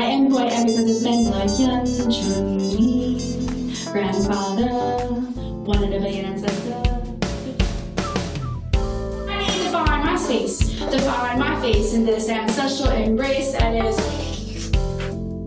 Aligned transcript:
I 0.00 0.04
am 0.04 0.30
who 0.30 0.38
I 0.38 0.46
am 0.46 0.66
because 0.66 0.88
it's 0.88 1.02
been 1.02 1.30
like 1.30 1.58
Yun 1.58 1.84
Chun 2.10 2.58
Li, 2.74 3.20
grandfather, 3.92 4.70
one 5.68 5.84
in 5.84 5.92
a 5.92 6.00
billion 6.00 6.24
ancestor. 6.24 6.72
I 9.28 9.38
need 9.42 9.52
to 9.58 9.64
define 9.64 10.06
my 10.06 10.16
space, 10.16 10.58
define 10.58 11.38
my 11.38 11.60
face 11.60 11.92
in 11.92 12.06
this 12.06 12.30
ancestral 12.30 12.92
embrace 12.92 13.52
that 13.52 13.74
is 13.74 13.96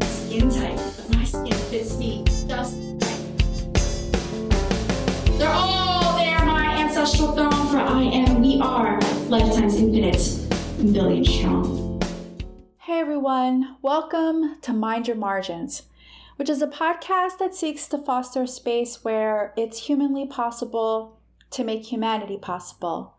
skin 0.07 0.52
tight, 0.52 0.79
but 0.97 1.17
my 1.17 1.23
skin 1.23 1.57
fits 1.71 1.97
me 1.97 2.23
just 2.47 2.77
right. 3.01 3.21
They're 5.39 5.49
all 5.49 6.15
there, 6.15 6.45
my 6.45 6.77
ancestral 6.77 7.31
throne, 7.31 7.67
for 7.71 7.79
I 7.79 8.04
am, 8.04 8.39
we 8.39 8.61
are, 8.61 9.01
lifetimes 9.29 9.77
infinite, 9.77 10.21
billion 10.93 11.25
strong. 11.25 11.82
Everyone, 13.23 13.77
welcome 13.81 14.57
to 14.63 14.73
Mind 14.73 15.07
Your 15.07 15.16
Margins, 15.16 15.84
which 16.35 16.49
is 16.49 16.61
a 16.61 16.67
podcast 16.67 17.38
that 17.39 17.55
seeks 17.55 17.88
to 17.88 17.98
foster 17.98 18.41
a 18.41 18.48
space 18.49 19.05
where 19.05 19.53
it's 19.55 19.85
humanly 19.85 20.27
possible 20.27 21.17
to 21.51 21.63
make 21.63 21.85
humanity 21.85 22.38
possible. 22.38 23.15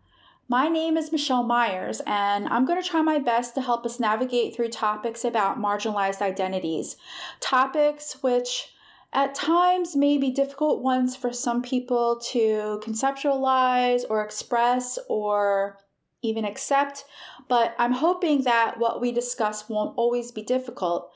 My 0.47 0.69
name 0.69 0.99
is 0.99 1.11
Michelle 1.11 1.43
Myers, 1.43 2.03
and 2.07 2.47
I'm 2.49 2.67
going 2.67 2.83
to 2.83 2.87
try 2.87 3.01
my 3.01 3.19
best 3.19 3.55
to 3.55 3.63
help 3.63 3.87
us 3.87 3.99
navigate 3.99 4.55
through 4.55 4.69
topics 4.69 5.25
about 5.25 5.59
marginalized 5.59 6.21
identities, 6.21 6.99
topics 7.41 8.23
which 8.23 8.75
at 9.11 9.35
times 9.35 9.97
may 9.97 10.19
be 10.19 10.31
difficult 10.31 10.83
ones 10.83 11.17
for 11.17 11.33
some 11.33 11.63
people 11.63 12.21
to 12.33 12.79
conceptualize 12.85 14.03
or 14.11 14.23
express 14.23 14.99
or 15.09 15.79
even 16.25 16.45
accept. 16.45 17.05
But 17.49 17.75
I'm 17.79 17.93
hoping 17.93 18.43
that 18.43 18.79
what 18.79 19.01
we 19.01 19.13
discuss 19.13 19.69
won't 19.69 19.97
always 19.97 20.33
be 20.33 20.43
difficult. 20.43 21.13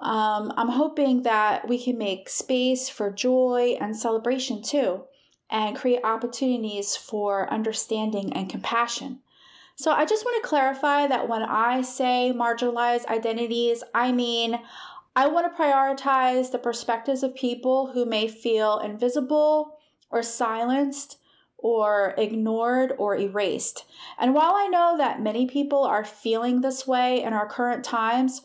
Um, 0.00 0.52
I'm 0.56 0.68
hoping 0.68 1.22
that 1.22 1.68
we 1.68 1.82
can 1.82 1.96
make 1.96 2.28
space 2.28 2.88
for 2.88 3.10
joy 3.10 3.76
and 3.80 3.96
celebration 3.96 4.62
too, 4.62 5.04
and 5.50 5.76
create 5.76 6.04
opportunities 6.04 6.96
for 6.96 7.50
understanding 7.52 8.32
and 8.32 8.48
compassion. 8.48 9.20
So, 9.78 9.90
I 9.92 10.06
just 10.06 10.24
want 10.24 10.42
to 10.42 10.48
clarify 10.48 11.06
that 11.06 11.28
when 11.28 11.42
I 11.42 11.82
say 11.82 12.32
marginalized 12.34 13.06
identities, 13.06 13.82
I 13.94 14.12
mean 14.12 14.58
I 15.16 15.28
want 15.28 15.50
to 15.50 15.62
prioritize 15.62 16.52
the 16.52 16.58
perspectives 16.58 17.22
of 17.22 17.34
people 17.34 17.92
who 17.92 18.04
may 18.04 18.28
feel 18.28 18.78
invisible 18.80 19.78
or 20.10 20.22
silenced 20.22 21.16
or 21.58 22.14
ignored 22.18 22.94
or 22.98 23.16
erased. 23.16 23.84
And 24.18 24.34
while 24.34 24.54
I 24.54 24.68
know 24.68 24.96
that 24.98 25.22
many 25.22 25.46
people 25.46 25.84
are 25.84 26.04
feeling 26.04 26.60
this 26.60 26.86
way 26.86 27.22
in 27.22 27.32
our 27.32 27.48
current 27.48 27.84
times, 27.84 28.42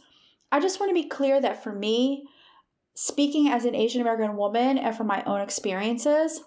I 0.51 0.59
just 0.59 0.79
want 0.79 0.89
to 0.89 1.01
be 1.01 1.07
clear 1.07 1.39
that 1.41 1.63
for 1.63 1.73
me, 1.73 2.27
speaking 2.93 3.49
as 3.49 3.65
an 3.65 3.75
Asian 3.75 4.01
American 4.01 4.35
woman 4.35 4.77
and 4.77 4.95
from 4.95 5.07
my 5.07 5.23
own 5.23 5.41
experiences, 5.41 6.41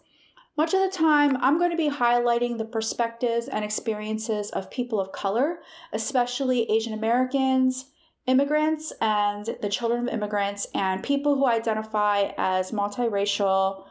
much 0.56 0.72
of 0.72 0.80
the 0.80 0.96
time 0.96 1.36
I'm 1.38 1.58
going 1.58 1.72
to 1.72 1.76
be 1.76 1.90
highlighting 1.90 2.58
the 2.58 2.64
perspectives 2.64 3.48
and 3.48 3.64
experiences 3.64 4.50
of 4.50 4.70
people 4.70 5.00
of 5.00 5.10
color, 5.10 5.58
especially 5.92 6.70
Asian 6.70 6.92
Americans, 6.92 7.86
immigrants, 8.26 8.92
and 9.00 9.56
the 9.60 9.68
children 9.68 10.06
of 10.06 10.14
immigrants, 10.14 10.66
and 10.74 11.02
people 11.02 11.34
who 11.34 11.46
identify 11.46 12.30
as 12.38 12.70
multiracial 12.70 13.84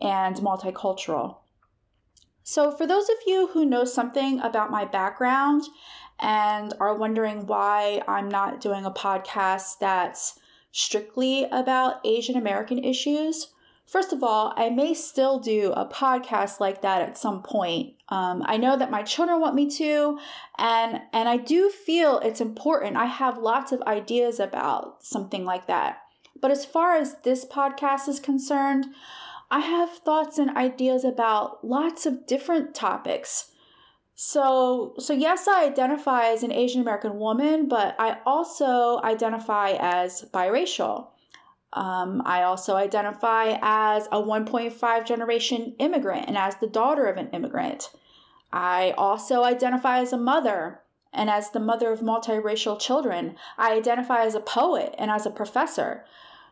and 0.00 0.36
multicultural. 0.36 1.39
So, 2.42 2.70
for 2.70 2.86
those 2.86 3.08
of 3.08 3.16
you 3.26 3.48
who 3.48 3.64
know 3.64 3.84
something 3.84 4.40
about 4.40 4.70
my 4.70 4.84
background 4.84 5.64
and 6.18 6.74
are 6.80 6.94
wondering 6.94 7.46
why 7.46 8.02
I'm 8.08 8.28
not 8.28 8.60
doing 8.60 8.84
a 8.84 8.90
podcast 8.90 9.78
that's 9.78 10.38
strictly 10.72 11.44
about 11.50 12.04
Asian 12.04 12.36
American 12.36 12.82
issues, 12.82 13.48
first 13.86 14.12
of 14.12 14.22
all, 14.22 14.52
I 14.56 14.70
may 14.70 14.94
still 14.94 15.38
do 15.38 15.72
a 15.72 15.86
podcast 15.86 16.60
like 16.60 16.82
that 16.82 17.02
at 17.02 17.18
some 17.18 17.42
point. 17.42 17.94
Um, 18.08 18.42
I 18.46 18.56
know 18.56 18.76
that 18.76 18.90
my 18.90 19.02
children 19.02 19.40
want 19.40 19.54
me 19.54 19.68
to, 19.70 20.18
and 20.58 21.00
and 21.12 21.28
I 21.28 21.36
do 21.36 21.70
feel 21.70 22.18
it's 22.20 22.40
important. 22.40 22.96
I 22.96 23.06
have 23.06 23.38
lots 23.38 23.72
of 23.72 23.82
ideas 23.82 24.40
about 24.40 25.04
something 25.04 25.44
like 25.44 25.66
that. 25.66 25.98
But 26.40 26.50
as 26.50 26.64
far 26.64 26.96
as 26.96 27.16
this 27.22 27.44
podcast 27.44 28.08
is 28.08 28.18
concerned, 28.18 28.86
I 29.50 29.60
have 29.60 29.90
thoughts 29.90 30.38
and 30.38 30.56
ideas 30.56 31.04
about 31.04 31.64
lots 31.66 32.06
of 32.06 32.26
different 32.26 32.74
topics. 32.74 33.50
So, 34.14 34.94
so 34.98 35.12
yes, 35.12 35.48
I 35.48 35.64
identify 35.64 36.26
as 36.26 36.42
an 36.42 36.52
Asian 36.52 36.82
American 36.82 37.18
woman, 37.18 37.68
but 37.68 37.96
I 37.98 38.18
also 38.26 39.00
identify 39.02 39.76
as 39.80 40.26
biracial. 40.32 41.08
Um, 41.72 42.22
I 42.26 42.42
also 42.42 42.76
identify 42.76 43.58
as 43.62 44.06
a 44.06 44.20
1.5 44.20 45.06
generation 45.06 45.74
immigrant 45.78 46.26
and 46.28 46.36
as 46.36 46.56
the 46.56 46.66
daughter 46.66 47.06
of 47.06 47.16
an 47.16 47.30
immigrant. 47.30 47.90
I 48.52 48.92
also 48.98 49.42
identify 49.42 50.00
as 50.00 50.12
a 50.12 50.18
mother 50.18 50.80
and 51.12 51.30
as 51.30 51.50
the 51.50 51.60
mother 51.60 51.90
of 51.90 52.00
multiracial 52.00 52.78
children. 52.78 53.36
I 53.56 53.72
identify 53.72 54.24
as 54.24 54.34
a 54.34 54.40
poet 54.40 54.94
and 54.98 55.10
as 55.10 55.26
a 55.26 55.30
professor. 55.30 56.04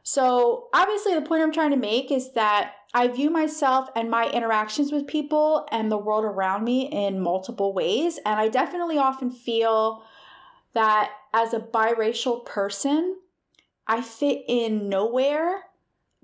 So, 0.03 0.69
obviously, 0.72 1.14
the 1.14 1.22
point 1.22 1.42
I'm 1.42 1.53
trying 1.53 1.72
to 1.72 1.76
make 1.76 2.10
is 2.10 2.32
that 2.32 2.72
I 2.94 3.09
view 3.09 3.31
myself 3.31 3.91
and 3.94 4.10
my 4.10 4.31
interactions 4.31 4.93
with 4.93 5.06
people 5.06 5.66
and 5.71 5.93
the 5.93 5.99
world 5.99 6.25
around 6.25 6.65
me 6.65 6.88
in 6.91 7.21
multiple 7.21 7.75
ways. 7.75 8.19
And 8.25 8.41
I 8.41 8.49
definitely 8.49 8.97
often 8.97 9.31
feel 9.31 10.03
that 10.72 11.10
as 11.34 11.53
a 11.53 11.60
biracial 11.60 12.44
person, 12.47 13.16
I 13.87 14.00
fit 14.00 14.43
in 14.49 14.88
nowhere. 14.88 15.65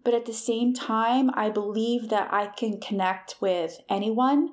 But 0.03 0.15
at 0.15 0.27
the 0.27 0.35
same 0.35 0.75
time, 0.75 1.31
I 1.35 1.49
believe 1.49 2.11
that 2.11 2.33
I 2.33 2.47
can 2.47 2.81
connect 2.81 3.37
with 3.41 3.81
anyone, 3.89 4.51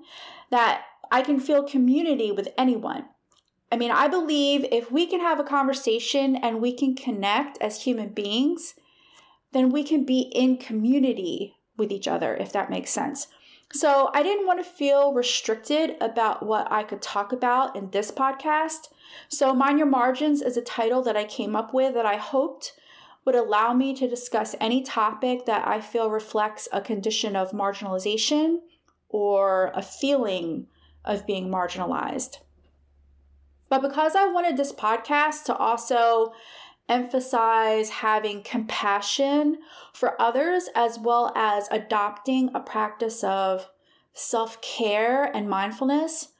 that 0.49 0.83
I 1.11 1.21
can 1.21 1.39
feel 1.39 1.63
community 1.63 2.31
with 2.31 2.49
anyone. 2.57 3.05
I 3.69 3.77
mean, 3.77 3.91
I 3.91 4.07
believe 4.07 4.65
if 4.71 4.91
we 4.91 5.05
can 5.05 5.19
have 5.19 5.39
a 5.39 5.45
conversation 5.45 6.35
and 6.37 6.61
we 6.61 6.73
can 6.73 6.95
connect 6.95 7.57
as 7.61 7.83
human 7.83 8.09
beings, 8.09 8.75
then 9.53 9.69
we 9.69 9.83
can 9.83 10.05
be 10.05 10.21
in 10.33 10.57
community 10.57 11.55
with 11.81 11.91
each 11.91 12.07
other, 12.07 12.35
if 12.35 12.53
that 12.53 12.69
makes 12.69 12.91
sense. 12.91 13.27
So 13.73 14.11
I 14.13 14.21
didn't 14.21 14.45
want 14.45 14.63
to 14.63 14.69
feel 14.69 15.13
restricted 15.13 15.95
about 15.99 16.45
what 16.45 16.71
I 16.71 16.83
could 16.83 17.01
talk 17.01 17.31
about 17.33 17.75
in 17.75 17.89
this 17.89 18.11
podcast. 18.11 18.89
So 19.27 19.53
Mind 19.53 19.79
Your 19.79 19.87
Margins 19.87 20.41
is 20.41 20.57
a 20.57 20.61
title 20.61 21.01
that 21.03 21.17
I 21.17 21.23
came 21.23 21.55
up 21.55 21.73
with 21.73 21.95
that 21.95 22.05
I 22.05 22.17
hoped 22.17 22.73
would 23.25 23.35
allow 23.35 23.73
me 23.73 23.93
to 23.95 24.07
discuss 24.07 24.55
any 24.59 24.83
topic 24.83 25.45
that 25.45 25.67
I 25.67 25.81
feel 25.81 26.09
reflects 26.09 26.67
a 26.71 26.81
condition 26.81 27.35
of 27.35 27.51
marginalization 27.51 28.59
or 29.09 29.71
a 29.73 29.81
feeling 29.81 30.67
of 31.03 31.25
being 31.25 31.49
marginalized. 31.49 32.37
But 33.69 33.81
because 33.81 34.15
I 34.15 34.25
wanted 34.25 34.57
this 34.57 34.73
podcast 34.73 35.45
to 35.45 35.55
also 35.55 36.33
emphasize 36.91 37.89
having 37.89 38.43
compassion 38.43 39.57
for 39.93 40.21
others 40.21 40.69
as 40.75 40.99
well 40.99 41.31
as 41.35 41.67
adopting 41.71 42.51
a 42.53 42.59
practice 42.59 43.23
of 43.23 43.69
self 44.13 44.61
care 44.61 45.23
and 45.23 45.49
mindfulness. 45.49 46.33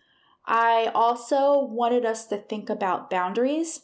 I 0.46 0.92
also 0.94 1.64
wanted 1.64 2.06
us 2.06 2.26
to 2.28 2.38
think 2.38 2.70
about 2.70 3.10
boundaries. 3.10 3.82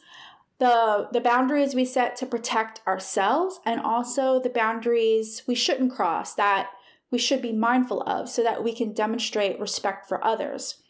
The, 0.60 1.08
the 1.14 1.22
boundaries 1.22 1.76
we 1.76 1.86
set 1.86 2.16
to 2.18 2.26
protect 2.26 2.82
ourselves, 2.86 3.60
and 3.64 3.80
also 3.80 4.40
the 4.40 4.50
boundaries 4.50 5.44
we 5.48 5.56
shouldn't 5.56 5.94
cross 5.94 6.34
that 6.34 6.70
we 7.12 7.20
should 7.20 7.42
be 7.42 7.54
mindful 7.54 8.02
of 8.02 8.28
so 8.28 8.44
that 8.44 8.64
we 8.64 8.74
can 8.74 8.92
demonstrate 8.92 9.60
respect 9.60 10.08
for 10.08 10.24
others. 10.26 10.82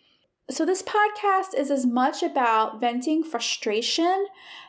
So, 0.50 0.66
this 0.66 0.82
podcast 0.82 1.54
is 1.58 1.70
as 1.70 1.86
much 1.86 2.24
about 2.24 2.80
venting 2.80 3.22
frustration 3.22 4.28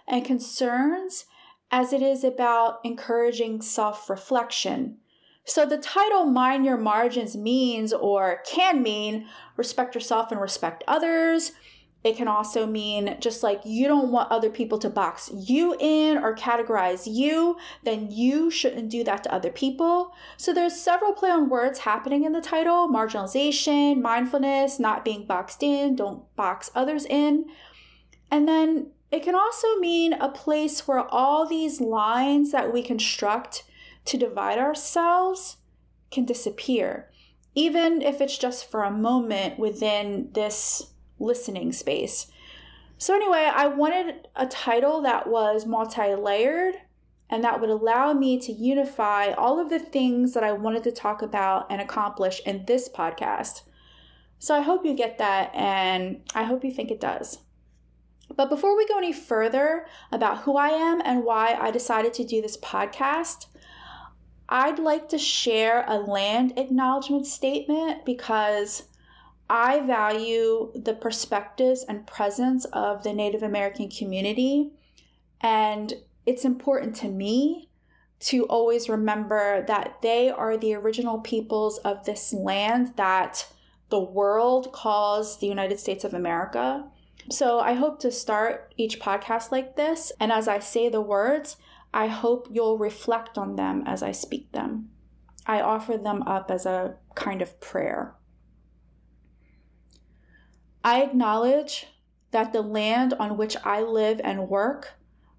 and 0.08 0.24
concerns 0.24 1.26
as 1.70 1.92
it 1.92 2.02
is 2.02 2.24
about 2.24 2.80
encouraging 2.82 3.62
self 3.62 4.10
reflection. 4.10 4.96
So, 5.44 5.64
the 5.64 5.78
title 5.78 6.24
Mind 6.24 6.64
Your 6.64 6.78
Margins 6.78 7.36
means 7.36 7.92
or 7.92 8.42
can 8.44 8.82
mean 8.82 9.28
respect 9.56 9.94
yourself 9.94 10.32
and 10.32 10.40
respect 10.40 10.82
others, 10.88 11.52
it 12.04 12.16
can 12.16 12.28
also 12.28 12.64
mean 12.64 13.16
just 13.20 13.42
like 13.42 13.60
you 13.64 13.88
don't 13.88 14.12
want 14.12 14.30
other 14.30 14.50
people 14.50 14.78
to 14.78 14.88
box 14.88 15.30
you 15.34 15.76
in 15.80 16.16
or 16.18 16.34
categorize 16.34 17.12
you, 17.12 17.56
then 17.82 18.08
you 18.10 18.50
shouldn't 18.50 18.88
do 18.88 19.02
that 19.02 19.24
to 19.24 19.34
other 19.34 19.50
people. 19.50 20.12
So 20.36 20.54
there's 20.54 20.80
several 20.80 21.12
play 21.12 21.30
on 21.30 21.48
words 21.48 21.80
happening 21.80 22.24
in 22.24 22.32
the 22.32 22.40
title 22.40 22.88
marginalization, 22.88 24.00
mindfulness, 24.00 24.78
not 24.78 25.04
being 25.04 25.26
boxed 25.26 25.62
in, 25.62 25.96
don't 25.96 26.34
box 26.36 26.70
others 26.74 27.04
in. 27.04 27.46
And 28.30 28.46
then 28.46 28.92
it 29.10 29.24
can 29.24 29.34
also 29.34 29.76
mean 29.76 30.12
a 30.12 30.28
place 30.28 30.86
where 30.86 31.00
all 31.00 31.46
these 31.46 31.80
lines 31.80 32.52
that 32.52 32.72
we 32.72 32.82
construct 32.82 33.64
to 34.04 34.16
divide 34.16 34.58
ourselves 34.58 35.56
can 36.12 36.24
disappear, 36.24 37.10
even 37.54 38.02
if 38.02 38.20
it's 38.20 38.38
just 38.38 38.70
for 38.70 38.84
a 38.84 38.90
moment 38.90 39.58
within 39.58 40.30
this 40.32 40.92
listening 41.18 41.72
space. 41.72 42.30
So, 42.98 43.14
anyway, 43.14 43.48
I 43.52 43.68
wanted 43.68 44.28
a 44.34 44.46
title 44.46 45.02
that 45.02 45.28
was 45.28 45.66
multi 45.66 46.14
layered 46.14 46.74
and 47.30 47.44
that 47.44 47.60
would 47.60 47.70
allow 47.70 48.12
me 48.12 48.38
to 48.40 48.52
unify 48.52 49.32
all 49.32 49.60
of 49.60 49.70
the 49.70 49.78
things 49.78 50.32
that 50.34 50.42
I 50.42 50.52
wanted 50.52 50.82
to 50.84 50.92
talk 50.92 51.22
about 51.22 51.66
and 51.70 51.80
accomplish 51.80 52.40
in 52.46 52.64
this 52.64 52.88
podcast. 52.88 53.62
So 54.38 54.54
I 54.54 54.62
hope 54.62 54.86
you 54.86 54.94
get 54.94 55.18
that, 55.18 55.50
and 55.54 56.22
I 56.34 56.44
hope 56.44 56.64
you 56.64 56.70
think 56.70 56.90
it 56.90 57.00
does. 57.00 57.38
But 58.34 58.48
before 58.48 58.76
we 58.76 58.86
go 58.86 58.98
any 58.98 59.12
further 59.12 59.86
about 60.12 60.42
who 60.42 60.56
I 60.56 60.68
am 60.68 61.00
and 61.04 61.24
why 61.24 61.56
I 61.58 61.70
decided 61.70 62.14
to 62.14 62.24
do 62.24 62.40
this 62.40 62.56
podcast, 62.56 63.46
I'd 64.48 64.78
like 64.78 65.08
to 65.10 65.18
share 65.18 65.84
a 65.86 65.98
land 65.98 66.54
acknowledgement 66.56 67.26
statement 67.26 68.06
because 68.06 68.84
I 69.50 69.80
value 69.80 70.72
the 70.74 70.94
perspectives 70.94 71.84
and 71.88 72.06
presence 72.06 72.64
of 72.66 73.02
the 73.02 73.12
Native 73.12 73.42
American 73.42 73.88
community. 73.88 74.72
And 75.40 75.94
it's 76.26 76.44
important 76.44 76.94
to 76.96 77.08
me 77.08 77.68
to 78.20 78.44
always 78.46 78.88
remember 78.88 79.64
that 79.66 80.02
they 80.02 80.28
are 80.28 80.56
the 80.56 80.74
original 80.74 81.20
peoples 81.20 81.78
of 81.78 82.04
this 82.04 82.32
land 82.32 82.94
that 82.96 83.46
the 83.90 84.00
world 84.00 84.72
calls 84.72 85.38
the 85.38 85.46
United 85.46 85.78
States 85.78 86.04
of 86.04 86.12
America. 86.12 86.84
So 87.30 87.60
I 87.60 87.74
hope 87.74 88.00
to 88.00 88.10
start 88.10 88.74
each 88.76 89.00
podcast 89.00 89.52
like 89.52 89.76
this. 89.76 90.12
And 90.20 90.32
as 90.32 90.48
I 90.48 90.58
say 90.58 90.88
the 90.88 91.00
words, 91.00 91.56
I 91.94 92.08
hope 92.08 92.48
you'll 92.50 92.78
reflect 92.78 93.38
on 93.38 93.56
them 93.56 93.84
as 93.86 94.02
I 94.02 94.12
speak 94.12 94.52
them. 94.52 94.90
I 95.46 95.60
offer 95.60 95.96
them 95.96 96.22
up 96.22 96.50
as 96.50 96.66
a 96.66 96.96
kind 97.14 97.40
of 97.40 97.60
prayer. 97.60 98.14
I 100.84 101.02
acknowledge 101.02 101.86
that 102.30 102.52
the 102.52 102.62
land 102.62 103.14
on 103.14 103.36
which 103.36 103.56
I 103.64 103.82
live 103.82 104.20
and 104.22 104.48
work 104.48 104.94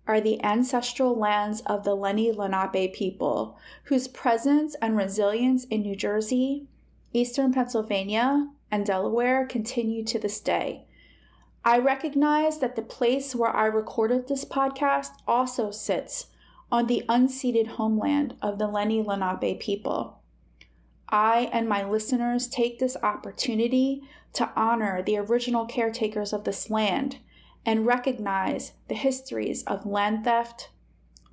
are 0.08 0.20
the 0.20 0.44
ancestral 0.44 1.16
lands 1.16 1.62
of 1.62 1.84
the 1.84 1.96
Lenni 1.96 2.32
Lenape 2.36 2.94
people, 2.94 3.58
whose 3.84 4.08
presence 4.08 4.76
and 4.82 4.98
resilience 4.98 5.66
in 5.66 5.82
New 5.82 5.96
Jersey, 5.96 6.68
eastern 7.14 7.54
Pennsylvania, 7.54 8.50
and 8.72 8.86
Delaware 8.86 9.46
continue 9.46 10.04
to 10.06 10.20
this 10.20 10.40
day. 10.40 10.86
I 11.64 11.78
recognize 11.78 12.60
that 12.60 12.76
the 12.76 12.82
place 12.82 13.36
where 13.36 13.56
I 13.56 13.66
recorded 13.66 14.28
this 14.28 14.46
podcast 14.46 15.12
also 15.28 15.72
sits 15.72 16.28
on 16.72 16.88
the 16.88 17.04
unceded 17.10 17.68
homeland 17.68 18.36
of 18.42 18.58
the 18.58 18.68
Lenni 18.68 19.06
Lenape 19.06 19.60
people. 19.60 20.19
I 21.10 21.50
and 21.52 21.68
my 21.68 21.84
listeners 21.84 22.48
take 22.48 22.80
this 22.80 22.96
opportunity 23.02 24.04
to 24.34 24.52
honor 24.56 25.02
the 25.02 25.18
original 25.18 25.66
caretakers 25.66 26.34
of 26.34 26.44
this 26.44 26.70
land 26.70 27.18
and 27.66 27.86
recognize 27.86 28.74
the 28.88 28.96
histories 28.96 29.64
of 29.64 29.86
land 29.86 30.24
theft, 30.24 30.70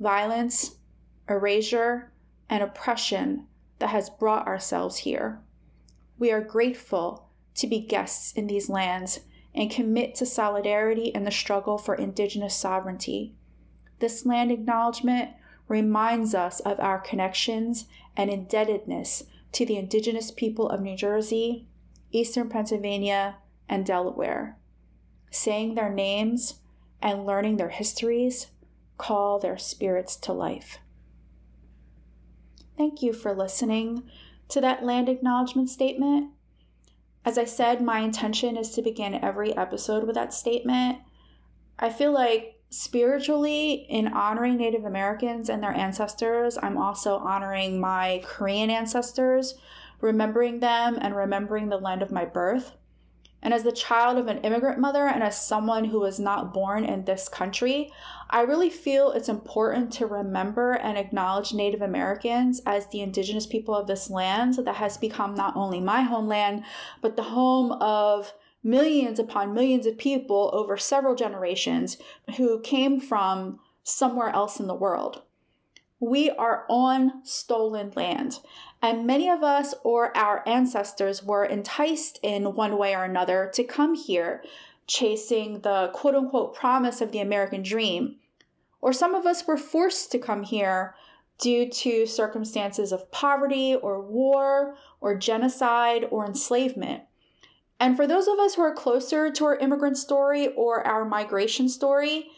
violence, 0.00 0.76
erasure, 1.28 2.12
and 2.49 2.62
oppression 2.62 3.46
that 3.78 3.90
has 3.90 4.11
brought 4.11 4.46
ourselves 4.46 4.99
here. 4.99 5.40
We 6.19 6.32
are 6.32 6.40
grateful 6.40 7.29
to 7.56 7.67
be 7.67 7.81
guests 7.81 8.32
in 8.32 8.46
these 8.46 8.69
lands 8.69 9.20
and 9.55 9.70
commit 9.70 10.14
to 10.17 10.26
solidarity 10.26 11.06
in 11.06 11.25
the 11.25 11.31
struggle 11.31 11.79
for 11.79 11.94
Indigenous 11.94 12.55
sovereignty. 12.55 13.34
This 13.99 14.26
land 14.26 14.50
acknowledgement 14.50 15.31
reminds 15.69 16.34
us 16.34 16.61
of 16.61 16.79
our 16.81 16.99
connections 16.99 17.87
and 18.17 18.31
indebtedness 18.31 19.25
to 19.56 19.64
the 19.64 19.79
Indigenous 19.79 20.31
people 20.31 20.69
of 20.69 20.82
New 20.82 20.94
Jersey, 20.94 21.67
Eastern 22.11 22.50
Pennsylvania, 22.50 23.37
and 23.70 23.87
Delaware. 23.87 24.58
Saying 25.31 25.75
their 25.75 25.88
names 25.88 26.61
and 27.00 27.25
learning 27.25 27.56
their 27.56 27.70
histories 27.70 28.49
call 28.99 29.38
their 29.38 29.56
spirits 29.56 30.14
to 30.17 30.35
life. 30.35 30.76
Thank 32.76 33.00
you 33.00 33.14
for 33.14 33.35
listening 33.35 34.03
to 34.50 34.61
that 34.61 34.85
land 34.85 35.08
acknowledgement 35.08 35.70
statement. 35.70 36.32
As 37.25 37.38
I 37.38 37.47
said, 37.47 37.81
my 37.81 38.00
intention 38.00 38.58
is 38.58 38.73
to 38.73 38.82
begin 38.82 39.14
every 39.14 39.56
episode 39.56 40.05
with 40.05 40.17
that 40.17 40.35
statement. 40.35 40.99
I 41.79 41.88
feel 41.88 42.12
like 42.12 42.56
spiritually, 42.71 43.87
in 43.89 44.09
honoring 44.09 44.57
Native 44.57 44.85
Americans 44.85 45.49
and 45.49 45.63
their 45.63 45.73
ancestors, 45.73 46.59
I'm 46.63 46.77
also 46.77 47.17
honoring 47.17 47.81
my 47.81 48.23
Korean 48.25 48.71
ancestors, 48.71 49.55
remembering 50.01 50.61
them 50.61 50.99
and 51.01 51.17
remembering 51.17 51.69
the 51.69 51.79
land 51.79 52.03
of 52.03 52.13
my 52.13 52.25
birth. 52.25 52.73
And 53.43 53.55
as 53.55 53.63
the 53.63 53.71
child 53.71 54.19
of 54.19 54.27
an 54.27 54.39
immigrant 54.39 54.81
mother 54.81 55.07
and 55.07 55.23
as 55.23 55.41
someone 55.41 55.85
who 55.85 56.01
was 56.01 56.19
not 56.19 56.53
born 56.53 56.85
in 56.85 57.05
this 57.05 57.29
country, 57.29 57.93
I 58.29 58.41
really 58.41 58.71
feel 58.71 59.13
it's 59.13 59.29
important 59.29 59.93
to 59.95 60.07
remember 60.07 60.73
and 60.73 60.99
acknowledge 60.99 61.55
Native 61.55 61.83
Americans 61.83 62.61
as 62.67 62.89
the 62.89 63.03
indigenous 63.03 63.47
people 63.47 63.75
of 63.75 63.87
this 63.87 64.11
land 64.11 64.55
that 64.55 64.77
has 64.77 64.97
become 64.97 65.35
not 65.35 65.55
only 65.55 65.81
my 65.81 66.03
homeland, 66.03 66.65
but 67.01 67.15
the 67.15 67.23
home 67.23 67.71
of 67.73 68.33
millions 68.67 69.21
upon 69.21 69.55
millions 69.55 69.87
of 69.87 69.97
people 69.97 70.51
over 70.53 70.77
several 70.77 71.15
generations 71.15 71.97
who 72.37 72.61
came 72.61 73.01
from 73.01 73.61
somewhere 73.85 74.31
else 74.31 74.59
in 74.59 74.67
the 74.67 74.75
world. 74.75 75.23
We 76.01 76.31
are 76.31 76.67
on 76.69 77.25
stolen 77.25 77.93
land, 77.95 78.41
and 78.83 79.07
many 79.07 79.31
of 79.31 79.43
us 79.43 79.75
or 79.85 80.15
our 80.17 80.47
ancestors 80.47 81.23
were 81.23 81.45
enticed 81.45 82.19
in 82.23 82.55
one 82.55 82.77
way 82.77 82.95
or 82.95 83.05
another 83.05 83.51
to 83.55 83.65
come 83.65 83.95
here, 83.95 84.43
chasing 84.87 85.61
the 85.61 85.91
quote 85.95 86.15
unquote 86.15 86.55
promise 86.55 87.01
of 87.01 87.13
the 87.13 87.21
American 87.21 87.63
dream. 87.63 88.17
Or 88.83 88.93
some 88.93 89.15
of 89.15 89.27
us 89.27 89.47
were 89.47 89.57
forced 89.57 90.13
to 90.13 90.19
come 90.19 90.43
here 90.43 90.95
due 91.39 91.69
to 91.71 92.07
circumstances 92.07 92.93
of 92.93 93.11
poverty 93.11 93.75
or 93.75 94.01
war 94.01 94.77
or 95.01 95.15
genocide 95.15 96.07
or 96.11 96.27
enslavement. 96.27 97.05
And 97.78 97.96
for 97.96 98.06
those 98.06 98.26
of 98.26 98.38
us 98.38 98.55
who 98.55 98.62
are 98.62 98.75
closer 98.75 99.31
to 99.31 99.44
our 99.44 99.56
immigrant 99.56 99.99
story 99.99 100.49
or 100.49 100.87
our 100.87 101.05
migration 101.05 101.69
story, 101.69 102.31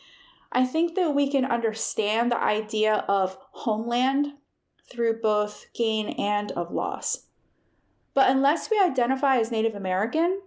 I 0.51 0.65
think 0.65 0.95
that 0.97 1.15
we 1.15 1.31
can 1.31 1.45
understand 1.45 2.33
the 2.33 2.43
idea 2.43 3.05
of 3.09 3.39
homeland 3.51 4.35
through 4.91 5.21
both 5.21 5.67
gain 5.75 6.09
and 6.09 6.51
of 6.53 6.73
loss. 6.73 7.27
But 8.15 8.31
unless 8.31 8.71
we 8.71 8.81
identify 8.81 9.37
as 9.37 9.53
Native 9.53 9.75
American, 9.75 10.41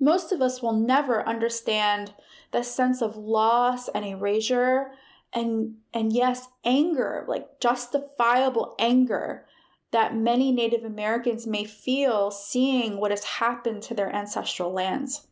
most 0.00 0.32
of 0.32 0.42
us 0.42 0.60
will 0.60 0.72
never 0.72 1.26
understand 1.28 2.14
the 2.50 2.62
sense 2.62 3.00
of 3.02 3.16
loss 3.16 3.88
and 3.88 4.04
erasure 4.04 4.92
and 5.32 5.76
and 5.92 6.12
yes, 6.12 6.48
anger, 6.64 7.24
like 7.28 7.60
justifiable 7.60 8.74
anger 8.78 9.46
that 9.94 10.16
many 10.16 10.50
Native 10.50 10.82
Americans 10.82 11.46
may 11.46 11.62
feel 11.62 12.32
seeing 12.32 12.96
what 12.96 13.12
has 13.12 13.22
happened 13.22 13.80
to 13.80 13.94
their 13.94 14.12
ancestral 14.12 14.72
lands. 14.72 15.28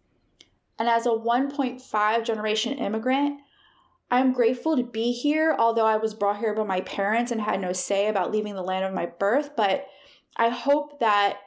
And 0.79 0.89
as 0.89 1.05
a 1.05 1.09
1.5 1.09 2.25
generation 2.25 2.79
immigrant, 2.79 3.41
I'm 4.09 4.33
grateful 4.33 4.77
to 4.77 4.85
be 4.85 5.11
here, 5.11 5.57
although 5.59 5.85
I 5.85 5.97
was 5.97 6.15
brought 6.15 6.39
here 6.39 6.55
by 6.55 6.63
my 6.63 6.81
parents 6.83 7.33
and 7.33 7.41
had 7.41 7.61
no 7.61 7.73
say 7.73 8.07
about 8.07 8.31
leaving 8.31 8.55
the 8.55 8.63
land 8.63 8.85
of 8.85 8.95
my 8.95 9.07
birth. 9.07 9.57
But 9.57 9.89
I 10.37 10.49
hope 10.49 11.01
that 11.01 11.39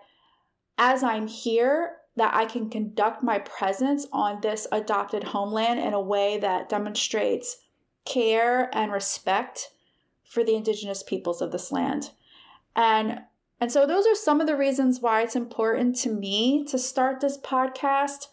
as 0.78 1.02
I'm 1.02 1.28
here, 1.28 1.94
that 2.18 2.36
I 2.36 2.44
can 2.44 2.70
conduct 2.70 3.24
my 3.24 3.40
presence 3.40 4.08
on 4.12 4.42
this 4.42 4.68
adopted 4.74 5.24
homeland 5.24 5.80
in 5.80 5.94
a 5.94 6.02
way 6.02 6.38
that 6.40 6.68
demonstrates 6.68 7.60
care 8.04 8.70
and 8.76 8.92
respect 8.92 9.72
for 10.26 10.44
the 10.44 10.56
indigenous 10.56 11.02
peoples 11.02 11.42
of 11.42 11.54
this 11.54 11.72
land. 11.72 12.12
And 12.76 13.22
and 13.62 13.72
so 13.72 13.88
those 13.88 14.06
are 14.06 14.16
some 14.16 14.42
of 14.42 14.48
the 14.48 14.58
reasons 14.58 15.00
why 15.00 15.22
it's 15.22 15.36
important 15.36 15.96
to 15.98 16.10
me 16.10 16.66
to 16.66 16.78
start 16.78 17.22
this 17.22 17.38
podcast 17.38 18.28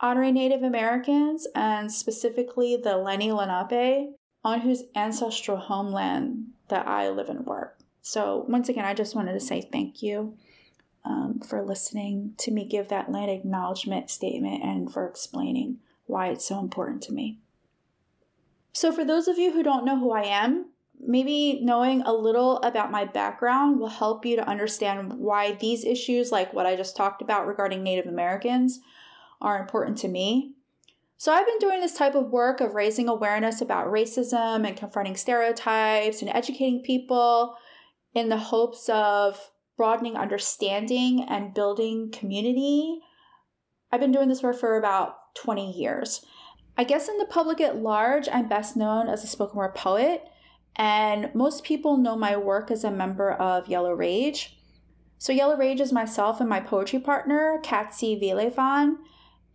honoring 0.00 0.34
Native 0.34 0.62
Americans 0.62 1.46
and 1.54 1.90
specifically 1.90 2.76
the 2.76 2.98
Lenni 2.98 3.32
Lenape 3.32 4.16
on 4.42 4.60
whose 4.60 4.82
ancestral 4.96 5.56
homeland 5.56 6.48
that 6.68 6.86
I 6.88 7.08
live 7.08 7.28
and 7.28 7.46
work. 7.46 7.78
So 8.02 8.44
once 8.48 8.68
again, 8.68 8.84
I 8.84 8.94
just 8.94 9.14
wanted 9.14 9.32
to 9.32 9.40
say 9.40 9.62
thank 9.62 10.02
you 10.02 10.36
um, 11.04 11.40
for 11.40 11.64
listening 11.64 12.34
to 12.38 12.50
me 12.50 12.66
give 12.66 12.88
that 12.88 13.10
land 13.10 13.30
acknowledgement 13.30 14.10
statement 14.10 14.62
and 14.62 14.92
for 14.92 15.06
explaining 15.06 15.78
why 16.06 16.28
it's 16.28 16.46
so 16.46 16.58
important 16.58 17.02
to 17.04 17.12
me. 17.12 17.38
So 18.72 18.90
for 18.90 19.04
those 19.04 19.28
of 19.28 19.38
you 19.38 19.52
who 19.52 19.62
don't 19.62 19.84
know 19.84 19.98
who 19.98 20.12
I 20.12 20.24
am, 20.24 20.70
maybe 21.00 21.60
knowing 21.62 22.02
a 22.02 22.12
little 22.12 22.58
about 22.58 22.90
my 22.90 23.04
background 23.04 23.78
will 23.78 23.88
help 23.88 24.24
you 24.24 24.36
to 24.36 24.48
understand 24.48 25.12
why 25.18 25.52
these 25.52 25.84
issues, 25.84 26.32
like 26.32 26.52
what 26.52 26.66
I 26.66 26.76
just 26.76 26.96
talked 26.96 27.22
about 27.22 27.46
regarding 27.46 27.82
Native 27.82 28.06
Americans, 28.06 28.80
are 29.40 29.60
important 29.60 29.98
to 29.98 30.08
me. 30.08 30.54
So, 31.16 31.32
I've 31.32 31.46
been 31.46 31.58
doing 31.58 31.80
this 31.80 31.96
type 31.96 32.14
of 32.14 32.30
work 32.30 32.60
of 32.60 32.74
raising 32.74 33.08
awareness 33.08 33.60
about 33.60 33.86
racism 33.86 34.66
and 34.66 34.76
confronting 34.76 35.16
stereotypes 35.16 36.20
and 36.20 36.30
educating 36.30 36.82
people 36.82 37.56
in 38.14 38.28
the 38.28 38.36
hopes 38.36 38.88
of 38.88 39.50
broadening 39.76 40.16
understanding 40.16 41.24
and 41.28 41.54
building 41.54 42.10
community. 42.10 43.00
I've 43.90 44.00
been 44.00 44.12
doing 44.12 44.28
this 44.28 44.42
work 44.42 44.58
for 44.58 44.76
about 44.76 45.34
20 45.36 45.72
years. 45.72 46.24
I 46.76 46.84
guess 46.84 47.08
in 47.08 47.18
the 47.18 47.26
public 47.26 47.60
at 47.60 47.76
large, 47.76 48.28
I'm 48.28 48.48
best 48.48 48.76
known 48.76 49.08
as 49.08 49.22
a 49.22 49.28
spoken 49.28 49.56
word 49.56 49.74
poet 49.74 50.24
And 50.76 51.34
most 51.34 51.64
people 51.64 51.96
know 51.96 52.16
my 52.16 52.36
work 52.36 52.70
as 52.70 52.84
a 52.84 52.90
member 52.90 53.32
of 53.32 53.68
Yellow 53.68 53.92
Rage. 53.92 54.58
So, 55.18 55.32
Yellow 55.32 55.56
Rage 55.56 55.80
is 55.80 55.92
myself 55.92 56.40
and 56.40 56.48
my 56.48 56.60
poetry 56.60 56.98
partner, 56.98 57.60
Catzie 57.62 58.20
Vilayphonh. 58.20 58.96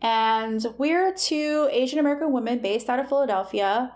And 0.01 0.65
we're 0.77 1.13
two 1.13 1.67
Asian 1.71 1.99
American 1.99 2.31
women 2.31 2.59
based 2.59 2.89
out 2.89 2.99
of 2.99 3.09
Philadelphia 3.09 3.93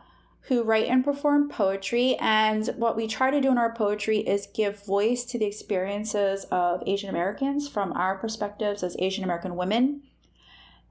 who 0.47 0.63
write 0.63 0.87
and 0.87 1.05
perform 1.05 1.49
poetry. 1.49 2.17
And 2.19 2.67
what 2.75 2.97
we 2.97 3.07
try 3.07 3.31
to 3.31 3.39
do 3.39 3.49
in 3.49 3.57
our 3.57 3.73
poetry 3.73 4.19
is 4.19 4.47
give 4.53 4.85
voice 4.85 5.23
to 5.25 5.39
the 5.39 5.45
experiences 5.45 6.45
of 6.51 6.83
Asian 6.85 7.09
Americans 7.09 7.69
from 7.69 7.93
our 7.93 8.17
perspectives 8.17 8.83
as 8.83 8.97
Asian 8.99 9.23
American 9.23 9.55
women. 9.55 10.01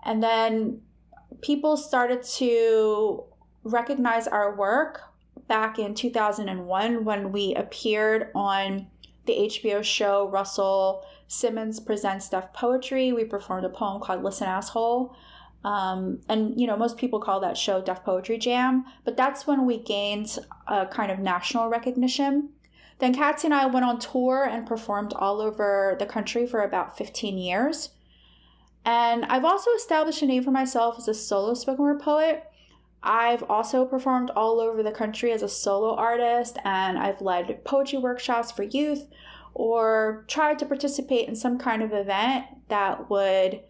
And 0.04 0.22
then 0.22 0.80
people 1.42 1.76
started 1.76 2.22
to 2.22 3.24
recognize 3.62 4.26
our 4.26 4.56
work 4.56 5.02
back 5.48 5.78
in 5.78 5.94
2001 5.94 7.04
when 7.04 7.32
we 7.32 7.54
appeared 7.54 8.30
on 8.34 8.86
the 9.26 9.32
HBO 9.32 9.82
show 9.82 10.28
Russell 10.28 11.04
Simmons 11.28 11.80
Presents 11.80 12.28
Def 12.28 12.52
Poetry. 12.52 13.12
We 13.12 13.24
performed 13.24 13.64
a 13.64 13.68
poem 13.68 14.00
called 14.00 14.22
Listen 14.22 14.48
Asshole. 14.48 15.14
Um, 15.64 16.20
and 16.28 16.60
you 16.60 16.66
know 16.66 16.76
most 16.76 16.96
people 16.96 17.20
call 17.20 17.38
that 17.40 17.56
show 17.56 17.80
Def 17.80 18.02
Poetry 18.02 18.36
Jam, 18.36 18.84
but 19.04 19.16
that's 19.16 19.46
when 19.46 19.64
we 19.64 19.78
gained 19.78 20.38
a 20.66 20.86
kind 20.86 21.12
of 21.12 21.20
national 21.20 21.68
recognition. 21.68 22.48
Then 22.98 23.14
Catzie 23.14 23.44
and 23.44 23.54
I 23.54 23.66
went 23.66 23.84
on 23.84 23.98
tour 23.98 24.44
and 24.44 24.66
performed 24.66 25.12
all 25.14 25.40
over 25.40 25.96
the 25.98 26.06
country 26.06 26.46
for 26.46 26.62
about 26.62 26.96
15 26.96 27.38
years. 27.38 27.90
And 28.84 29.24
I've 29.26 29.44
also 29.44 29.70
established 29.76 30.22
a 30.22 30.26
name 30.26 30.42
for 30.42 30.50
myself 30.50 30.98
as 30.98 31.08
a 31.08 31.14
solo 31.14 31.54
spoken 31.54 31.84
word 31.84 32.00
poet. 32.00 32.44
I've 33.02 33.42
also 33.44 33.84
performed 33.84 34.30
all 34.30 34.60
over 34.60 34.82
the 34.82 34.92
country 34.92 35.32
as 35.32 35.42
a 35.42 35.48
solo 35.48 35.94
artist, 35.94 36.56
and 36.64 36.98
I've 36.98 37.20
led 37.20 37.64
poetry 37.64 37.98
workshops 37.98 38.52
for 38.52 38.62
youth 38.62 39.08
or 39.54 40.24
tried 40.28 40.58
to 40.60 40.66
participate 40.66 41.28
in 41.28 41.34
some 41.34 41.58
kind 41.58 41.82
of 41.82 41.92
event 41.92 42.46
that 42.68 43.10
would 43.10 43.60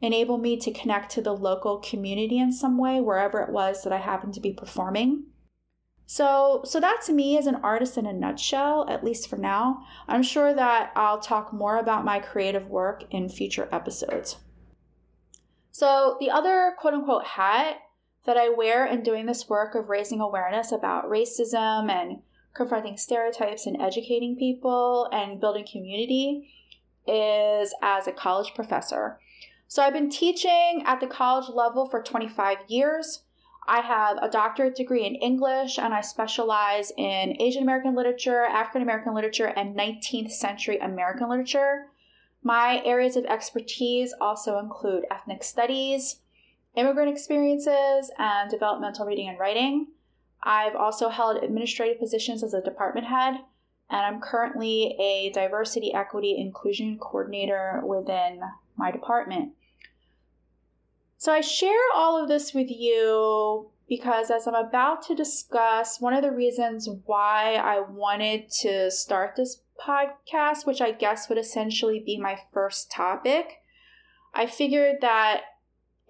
enable 0.00 0.38
me 0.38 0.56
to 0.56 0.72
connect 0.72 1.12
to 1.12 1.20
the 1.20 1.34
local 1.34 1.78
community 1.78 2.38
in 2.38 2.52
some 2.52 2.78
way, 2.78 3.00
wherever 3.00 3.40
it 3.40 3.50
was 3.50 3.82
that 3.82 3.92
I 3.92 3.98
happened 3.98 4.34
to 4.34 4.40
be 4.40 4.52
performing. 4.52 5.24
So, 6.06 6.62
so 6.64 6.80
that's 6.80 7.08
me 7.08 7.38
as 7.38 7.46
an 7.46 7.56
artist 7.56 7.96
in 7.96 8.06
a 8.06 8.12
nutshell, 8.12 8.86
at 8.88 9.04
least 9.04 9.28
for 9.28 9.36
now. 9.36 9.84
I'm 10.08 10.24
sure 10.24 10.52
that 10.54 10.90
I'll 10.96 11.20
talk 11.20 11.52
more 11.52 11.76
about 11.76 12.04
my 12.04 12.18
creative 12.18 12.66
work 12.66 13.04
in 13.10 13.28
future 13.28 13.68
episodes. 13.70 14.36
So, 15.70 16.16
the 16.18 16.30
other 16.30 16.74
quote 16.80 16.94
unquote 16.94 17.24
hat 17.24 17.76
that 18.30 18.36
I 18.36 18.48
wear 18.48 18.86
in 18.86 19.02
doing 19.02 19.26
this 19.26 19.48
work 19.48 19.74
of 19.74 19.88
raising 19.88 20.20
awareness 20.20 20.70
about 20.70 21.10
racism 21.10 21.90
and 21.90 22.22
confronting 22.54 22.96
stereotypes 22.96 23.66
and 23.66 23.82
educating 23.82 24.36
people 24.36 25.08
and 25.10 25.40
building 25.40 25.66
community 25.68 26.48
is 27.08 27.74
as 27.82 28.06
a 28.06 28.12
college 28.12 28.54
professor. 28.54 29.18
So 29.66 29.82
I've 29.82 29.92
been 29.92 30.10
teaching 30.10 30.84
at 30.86 31.00
the 31.00 31.08
college 31.08 31.48
level 31.52 31.88
for 31.88 32.00
25 32.00 32.58
years. 32.68 33.24
I 33.66 33.80
have 33.80 34.18
a 34.22 34.30
doctorate 34.30 34.76
degree 34.76 35.04
in 35.04 35.16
English 35.16 35.76
and 35.76 35.92
I 35.92 36.00
specialize 36.00 36.92
in 36.96 37.34
Asian 37.42 37.64
American 37.64 37.96
literature, 37.96 38.44
African 38.44 38.82
American 38.82 39.12
literature, 39.12 39.46
and 39.46 39.76
19th 39.76 40.30
century 40.30 40.78
American 40.78 41.28
literature. 41.28 41.86
My 42.44 42.80
areas 42.84 43.16
of 43.16 43.24
expertise 43.24 44.14
also 44.20 44.60
include 44.60 45.04
ethnic 45.10 45.42
studies, 45.42 46.19
immigrant 46.76 47.10
experiences, 47.10 48.10
and 48.18 48.50
developmental 48.50 49.06
reading 49.06 49.28
and 49.28 49.38
writing. 49.38 49.88
I've 50.42 50.74
also 50.74 51.08
held 51.08 51.42
administrative 51.42 51.98
positions 51.98 52.42
as 52.42 52.54
a 52.54 52.62
department 52.62 53.06
head, 53.06 53.34
and 53.90 54.06
I'm 54.06 54.20
currently 54.20 54.96
a 55.00 55.30
diversity, 55.34 55.92
equity, 55.92 56.36
inclusion 56.38 56.98
coordinator 56.98 57.82
within 57.84 58.40
my 58.76 58.90
department. 58.90 59.52
So 61.18 61.32
I 61.32 61.42
share 61.42 61.76
all 61.94 62.22
of 62.22 62.28
this 62.28 62.54
with 62.54 62.70
you 62.70 63.70
because, 63.88 64.30
as 64.30 64.46
I'm 64.46 64.54
about 64.54 65.02
to 65.08 65.14
discuss, 65.14 66.00
one 66.00 66.14
of 66.14 66.22
the 66.22 66.30
reasons 66.30 66.88
why 67.04 67.56
I 67.56 67.80
wanted 67.80 68.50
to 68.60 68.90
start 68.90 69.34
this 69.36 69.60
podcast, 69.84 70.64
which 70.64 70.80
I 70.80 70.92
guess 70.92 71.28
would 71.28 71.36
essentially 71.36 72.02
be 72.04 72.16
my 72.16 72.38
first 72.54 72.90
topic, 72.90 73.62
I 74.32 74.46
figured 74.46 74.98
that 75.00 75.42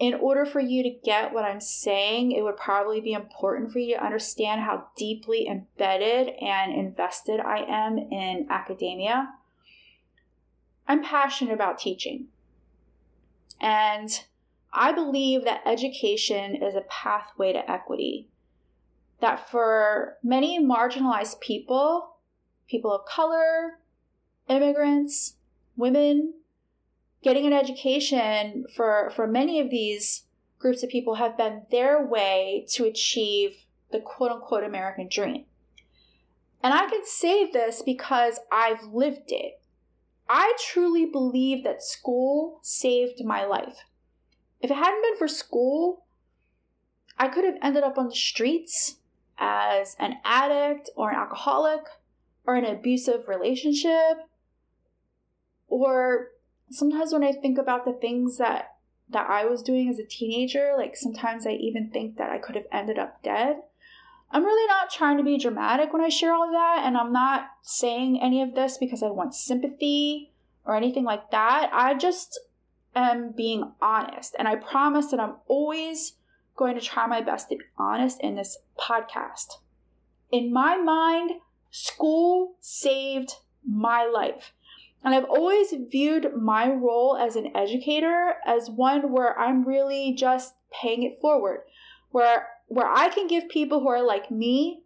in 0.00 0.14
order 0.14 0.46
for 0.46 0.60
you 0.60 0.82
to 0.82 0.90
get 1.04 1.34
what 1.34 1.44
I'm 1.44 1.60
saying, 1.60 2.32
it 2.32 2.42
would 2.42 2.56
probably 2.56 3.02
be 3.02 3.12
important 3.12 3.70
for 3.70 3.80
you 3.80 3.94
to 3.94 4.02
understand 4.02 4.62
how 4.62 4.86
deeply 4.96 5.46
embedded 5.46 6.34
and 6.40 6.72
invested 6.72 7.38
I 7.38 7.58
am 7.68 7.98
in 7.98 8.46
academia. 8.48 9.28
I'm 10.88 11.04
passionate 11.04 11.52
about 11.52 11.78
teaching. 11.78 12.28
And 13.60 14.24
I 14.72 14.90
believe 14.92 15.44
that 15.44 15.60
education 15.66 16.56
is 16.56 16.74
a 16.74 16.80
pathway 16.88 17.52
to 17.52 17.70
equity. 17.70 18.30
That 19.20 19.50
for 19.50 20.16
many 20.22 20.58
marginalized 20.58 21.40
people, 21.40 22.16
people 22.66 22.90
of 22.90 23.04
color, 23.04 23.80
immigrants, 24.48 25.34
women, 25.76 26.32
getting 27.22 27.46
an 27.46 27.52
education 27.52 28.64
for, 28.74 29.10
for 29.14 29.26
many 29.26 29.60
of 29.60 29.70
these 29.70 30.24
groups 30.58 30.82
of 30.82 30.90
people 30.90 31.16
have 31.16 31.36
been 31.36 31.62
their 31.70 32.04
way 32.04 32.66
to 32.70 32.84
achieve 32.84 33.64
the 33.92 34.00
quote 34.00 34.30
unquote 34.30 34.64
American 34.64 35.08
dream. 35.10 35.44
And 36.62 36.74
I 36.74 36.88
can 36.88 37.04
say 37.04 37.50
this 37.50 37.82
because 37.82 38.38
I've 38.52 38.84
lived 38.84 39.32
it. 39.32 39.60
I 40.28 40.54
truly 40.70 41.06
believe 41.06 41.64
that 41.64 41.82
school 41.82 42.60
saved 42.62 43.24
my 43.24 43.44
life. 43.44 43.78
If 44.60 44.70
it 44.70 44.74
hadn't 44.74 45.02
been 45.02 45.16
for 45.16 45.26
school, 45.26 46.04
I 47.18 47.28
could 47.28 47.44
have 47.44 47.56
ended 47.62 47.82
up 47.82 47.98
on 47.98 48.08
the 48.08 48.14
streets 48.14 48.96
as 49.38 49.96
an 49.98 50.16
addict 50.24 50.90
or 50.94 51.10
an 51.10 51.16
alcoholic 51.16 51.84
or 52.46 52.54
an 52.54 52.64
abusive 52.64 53.26
relationship 53.26 54.28
or 55.68 56.28
sometimes 56.70 57.12
when 57.12 57.24
I 57.24 57.32
think 57.32 57.58
about 57.58 57.84
the 57.84 57.92
things 57.92 58.38
that 58.38 58.76
that 59.10 59.28
I 59.28 59.44
was 59.44 59.62
doing 59.62 59.88
as 59.88 59.98
a 59.98 60.04
teenager, 60.04 60.74
like 60.76 60.96
sometimes 60.96 61.44
I 61.44 61.50
even 61.50 61.90
think 61.90 62.16
that 62.16 62.30
I 62.30 62.38
could 62.38 62.54
have 62.54 62.66
ended 62.70 62.98
up 62.98 63.22
dead. 63.24 63.56
I'm 64.30 64.44
really 64.44 64.68
not 64.68 64.90
trying 64.90 65.16
to 65.16 65.24
be 65.24 65.36
dramatic 65.36 65.92
when 65.92 66.02
I 66.02 66.08
share 66.08 66.32
all 66.32 66.44
of 66.44 66.52
that, 66.52 66.82
and 66.84 66.96
I'm 66.96 67.12
not 67.12 67.48
saying 67.62 68.20
any 68.22 68.40
of 68.42 68.54
this 68.54 68.78
because 68.78 69.02
I 69.02 69.08
want 69.08 69.34
sympathy 69.34 70.30
or 70.64 70.76
anything 70.76 71.02
like 71.02 71.32
that. 71.32 71.70
I 71.72 71.94
just 71.94 72.38
am 72.94 73.32
being 73.32 73.72
honest, 73.82 74.36
and 74.38 74.46
I 74.46 74.54
promise 74.54 75.06
that 75.06 75.18
I'm 75.18 75.34
always 75.48 76.12
going 76.56 76.76
to 76.76 76.80
try 76.80 77.06
my 77.06 77.20
best 77.20 77.48
to 77.48 77.56
be 77.56 77.64
honest 77.76 78.20
in 78.20 78.36
this 78.36 78.58
podcast. 78.78 79.56
In 80.30 80.52
my 80.52 80.76
mind, 80.76 81.32
school 81.70 82.54
saved 82.60 83.32
my 83.66 84.06
life. 84.06 84.52
And 85.02 85.14
I've 85.14 85.24
always 85.24 85.72
viewed 85.90 86.34
my 86.36 86.70
role 86.70 87.16
as 87.16 87.36
an 87.36 87.56
educator 87.56 88.34
as 88.46 88.68
one 88.68 89.12
where 89.12 89.38
I'm 89.38 89.64
really 89.64 90.12
just 90.12 90.54
paying 90.70 91.02
it 91.02 91.18
forward, 91.20 91.62
where 92.10 92.48
where 92.66 92.88
I 92.88 93.08
can 93.08 93.26
give 93.26 93.48
people 93.48 93.80
who 93.80 93.88
are 93.88 94.02
like 94.02 94.30
me 94.30 94.82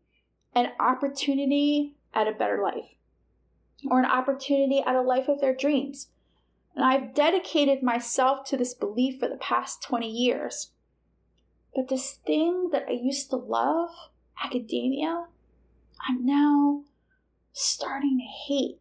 an 0.55 0.73
opportunity 0.81 1.97
at 2.15 2.29
a 2.29 2.33
better 2.33 2.63
life 2.63 2.95
or 3.91 3.99
an 3.99 4.07
opportunity 4.07 4.83
at 4.87 4.95
a 4.95 5.03
life 5.03 5.29
of 5.29 5.41
their 5.41 5.55
dreams. 5.55 6.09
And 6.75 6.85
I've 6.85 7.15
dedicated 7.15 7.83
myself 7.83 8.47
to 8.47 8.57
this 8.57 8.75
belief 8.75 9.21
for 9.21 9.29
the 9.29 9.37
past 9.37 9.83
20 9.83 10.09
years. 10.09 10.71
But 11.75 11.89
this 11.89 12.13
thing 12.13 12.71
that 12.73 12.87
I 12.89 12.93
used 12.93 13.31
to 13.31 13.37
love, 13.37 13.91
academia, 14.43 15.27
I'm 16.09 16.25
now 16.25 16.85
starting 17.53 18.19
to 18.19 18.25
hate. 18.25 18.79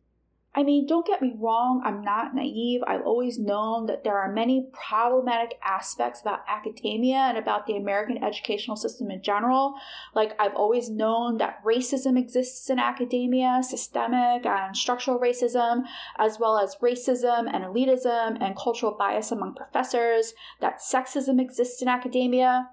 I 0.56 0.62
mean, 0.62 0.86
don't 0.86 1.08
get 1.08 1.22
me 1.22 1.34
wrong, 1.36 1.82
I'm 1.84 2.02
not 2.02 2.36
naive. 2.36 2.82
I've 2.86 3.02
always 3.02 3.40
known 3.40 3.88
that 3.88 4.04
there 4.04 4.20
are 4.20 4.32
many 4.32 4.68
problematic 4.72 5.58
aspects 5.64 6.22
about 6.22 6.44
academia 6.48 7.18
and 7.18 7.40
about 7.40 7.66
the 7.66 7.76
American 7.76 8.24
educational 8.24 8.78
system 8.78 9.10
in 9.10 9.24
general. 9.24 9.74
Like, 10.14 10.40
I've 10.40 10.54
always 10.54 10.92
known 10.92 11.38
that 11.38 11.64
racism 11.66 12.20
exists 12.20 12.70
in 12.70 12.78
academia, 12.78 13.62
systemic 13.64 14.46
and 14.46 14.78
structural 14.78 15.20
racism, 15.20 15.86
as 16.20 16.38
well 16.40 16.60
as 16.60 16.76
racism 16.76 17.52
and 17.52 17.64
elitism 17.64 18.38
and 18.40 18.56
cultural 18.56 18.96
bias 18.98 19.32
among 19.32 19.56
professors, 19.56 20.34
that 20.62 20.80
sexism 20.80 21.42
exists 21.42 21.82
in 21.82 21.88
academia. 21.88 22.68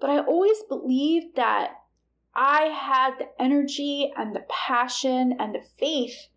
But 0.00 0.08
I 0.08 0.18
always 0.20 0.62
believed 0.66 1.36
that 1.36 1.74
I 2.34 2.62
had 2.62 3.18
the 3.18 3.28
energy 3.38 4.10
and 4.16 4.34
the 4.34 4.46
passion 4.48 5.36
and 5.38 5.54
the 5.54 5.62
faith 5.78 6.28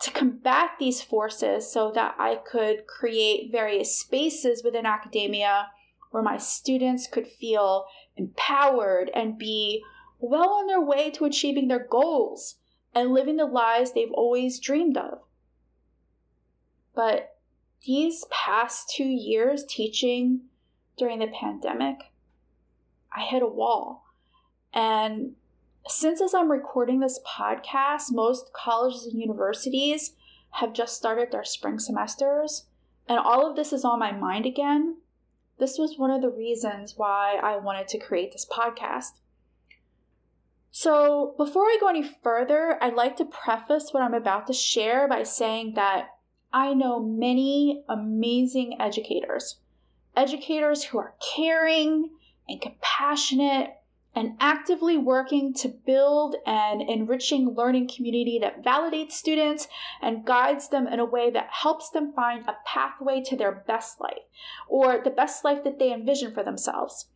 to 0.00 0.10
combat 0.10 0.70
these 0.78 1.02
forces 1.02 1.70
so 1.70 1.90
that 1.92 2.14
I 2.18 2.36
could 2.36 2.86
create 2.86 3.50
various 3.50 3.96
spaces 3.96 4.62
within 4.62 4.86
academia 4.86 5.68
where 6.10 6.22
my 6.22 6.36
students 6.36 7.06
could 7.06 7.26
feel 7.26 7.86
empowered 8.16 9.10
and 9.14 9.38
be 9.38 9.82
well 10.18 10.50
on 10.50 10.66
their 10.66 10.80
way 10.80 11.10
to 11.10 11.24
achieving 11.24 11.68
their 11.68 11.86
goals 11.86 12.56
and 12.94 13.12
living 13.12 13.36
the 13.36 13.46
lives 13.46 13.92
they've 13.92 14.12
always 14.12 14.58
dreamed 14.58 14.96
of. 14.96 15.20
But 16.94 17.36
these 17.86 18.24
past 18.30 18.90
two 18.90 19.04
years 19.04 19.64
teaching 19.64 20.40
during 20.96 21.18
the 21.18 21.26
pandemic, 21.26 22.10
I 23.14 23.20
hit 23.22 23.42
a 23.42 23.46
wall. 23.46 24.04
And 24.72 25.36
since 25.88 26.20
as 26.20 26.34
I'm 26.34 26.50
recording 26.50 27.00
this 27.00 27.20
podcast, 27.26 28.12
most 28.12 28.52
colleges 28.52 29.06
and 29.06 29.20
universities 29.20 30.14
have 30.52 30.72
just 30.72 30.96
started 30.96 31.30
their 31.30 31.44
spring 31.44 31.78
semesters, 31.78 32.66
and 33.08 33.18
all 33.18 33.48
of 33.48 33.56
this 33.56 33.72
is 33.72 33.84
on 33.84 33.98
my 33.98 34.12
mind 34.12 34.46
again. 34.46 34.98
This 35.58 35.78
was 35.78 35.96
one 35.96 36.10
of 36.10 36.22
the 36.22 36.30
reasons 36.30 36.94
why 36.96 37.38
I 37.42 37.56
wanted 37.56 37.88
to 37.88 37.98
create 37.98 38.32
this 38.32 38.46
podcast. 38.50 39.20
So, 40.70 41.34
before 41.38 41.64
I 41.64 41.78
go 41.80 41.88
any 41.88 42.02
further, 42.02 42.76
I'd 42.82 42.94
like 42.94 43.16
to 43.16 43.24
preface 43.24 43.90
what 43.92 44.02
I'm 44.02 44.12
about 44.12 44.46
to 44.48 44.52
share 44.52 45.08
by 45.08 45.22
saying 45.22 45.74
that 45.74 46.08
I 46.52 46.74
know 46.74 47.00
many 47.02 47.84
amazing 47.88 48.76
educators, 48.80 49.58
educators 50.16 50.84
who 50.84 50.98
are 50.98 51.14
caring 51.34 52.10
and 52.48 52.60
compassionate 52.60 53.75
and 54.16 54.34
actively 54.40 54.96
working 54.96 55.52
to 55.52 55.68
build 55.68 56.36
an 56.46 56.80
enriching 56.80 57.54
learning 57.54 57.86
community 57.86 58.38
that 58.40 58.64
validates 58.64 59.12
students 59.12 59.68
and 60.00 60.24
guides 60.24 60.70
them 60.70 60.86
in 60.86 60.98
a 60.98 61.04
way 61.04 61.30
that 61.30 61.50
helps 61.50 61.90
them 61.90 62.14
find 62.14 62.42
a 62.48 62.56
pathway 62.64 63.22
to 63.22 63.36
their 63.36 63.52
best 63.52 64.00
life 64.00 64.24
or 64.68 65.02
the 65.04 65.10
best 65.10 65.44
life 65.44 65.62
that 65.62 65.78
they 65.78 65.92
envision 65.92 66.32
for 66.32 66.42
themselves. 66.42 67.08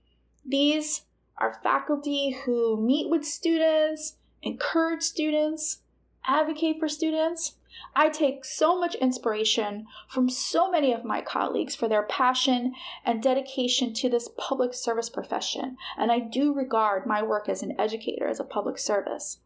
These 0.45 1.07
are 1.39 1.59
faculty 1.63 2.37
who 2.45 2.79
meet 2.79 3.09
with 3.09 3.25
students, 3.25 4.17
encourage 4.43 5.03
students, 5.03 5.79
advocate 6.27 6.79
for 6.79 6.89
students, 6.89 7.55
I 7.95 8.09
take 8.09 8.45
so 8.45 8.79
much 8.79 8.95
inspiration 8.97 9.87
from 10.09 10.29
so 10.29 10.71
many 10.71 10.93
of 10.93 11.05
my 11.05 11.21
colleagues 11.21 11.75
for 11.75 11.89
their 11.89 12.03
passion 12.03 12.75
and 13.05 13.23
dedication 13.23 13.93
to 13.95 14.09
this 14.09 14.29
public 14.37 14.75
service 14.75 15.09
profession, 15.09 15.77
and 15.99 16.11
I 16.11 16.19
do 16.19 16.53
regard 16.53 17.07
my 17.07 17.23
work 17.23 17.49
as 17.49 17.63
an 17.63 17.79
educator 17.81 18.27
as 18.27 18.41
a 18.41 18.45
public 18.45 18.79
service. 18.79 19.39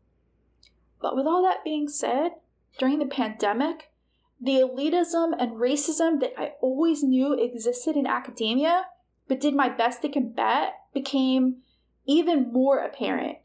But 1.00 1.16
with 1.16 1.26
all 1.26 1.42
that 1.42 1.64
being 1.64 1.88
said, 1.88 2.32
during 2.78 2.98
the 2.98 3.06
pandemic, 3.06 3.90
the 4.40 4.56
elitism 4.56 5.32
and 5.38 5.52
racism 5.52 6.20
that 6.20 6.32
I 6.38 6.52
always 6.60 7.02
knew 7.02 7.32
existed 7.34 7.96
in 7.96 8.06
academia, 8.06 8.86
but 9.28 9.40
did 9.40 9.54
my 9.54 9.68
best 9.68 10.02
to 10.02 10.08
combat, 10.08 10.74
became 10.92 11.62
even 12.06 12.52
more 12.52 12.78
apparent 12.78 13.38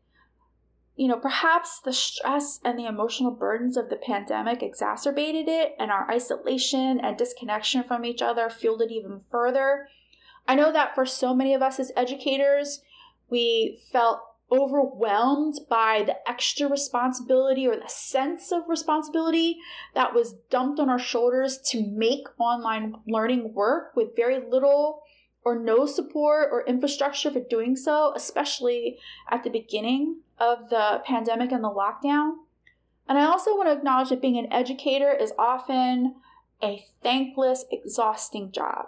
you 1.00 1.08
know, 1.08 1.18
perhaps 1.18 1.80
the 1.80 1.94
stress 1.94 2.60
and 2.66 2.78
the 2.78 2.86
emotional 2.86 3.32
burdens 3.32 3.78
of 3.78 3.90
the 3.90 3.96
pandemic 3.96 4.62
exacerbated 4.62 5.48
it, 5.48 5.74
and 5.80 5.92
our 5.92 6.12
isolation 6.12 7.00
and 7.00 7.16
disconnection 7.16 7.86
from 7.86 8.04
each 8.04 8.22
other 8.22 8.50
fueled 8.50 8.82
it 8.82 8.92
even 8.92 9.22
further. 9.32 9.88
I 10.46 10.56
know 10.56 10.74
that 10.74 10.96
for 10.96 11.06
so 11.06 11.34
many 11.34 11.54
of 11.54 11.62
us 11.62 11.80
as 11.80 11.94
educators, 11.96 12.82
we 13.30 13.80
felt 13.94 14.20
overwhelmed 14.52 15.62
by 15.70 16.04
the 16.06 16.18
extra 16.30 16.68
responsibility 16.68 17.66
or 17.66 17.78
the 17.78 17.88
sense 17.88 18.52
of 18.52 18.64
responsibility 18.68 19.56
that 19.96 20.14
was 20.14 20.36
dumped 20.50 20.82
on 20.82 20.90
our 20.90 21.00
shoulders 21.00 21.60
to 21.68 21.82
make 21.82 22.28
online 22.38 22.96
learning 23.08 23.54
work 23.54 23.96
with 23.96 24.18
very 24.18 24.38
little 24.38 25.04
or 25.46 25.58
no 25.58 25.86
support 25.86 26.50
or 26.52 26.68
infrastructure 26.68 27.32
for 27.32 27.40
doing 27.40 27.78
so, 27.78 28.12
especially 28.18 28.98
at 29.32 29.46
the 29.46 29.50
beginning 29.50 30.18
of 30.40 30.70
the 30.70 31.02
pandemic 31.06 31.52
and 31.52 31.64
the 31.64 31.70
lockdown. 31.70 32.34
And 33.08 33.18
I 33.18 33.26
also 33.26 33.56
want 33.56 33.68
to 33.70 33.74
acknowledge 33.74 34.10
that 34.10 34.22
being 34.22 34.38
an 34.38 34.52
educator 34.52 35.12
is 35.12 35.34
often 35.38 36.16
a 36.62 36.86
thankless, 37.02 37.66
exhausting 37.72 38.52
job. 38.52 38.86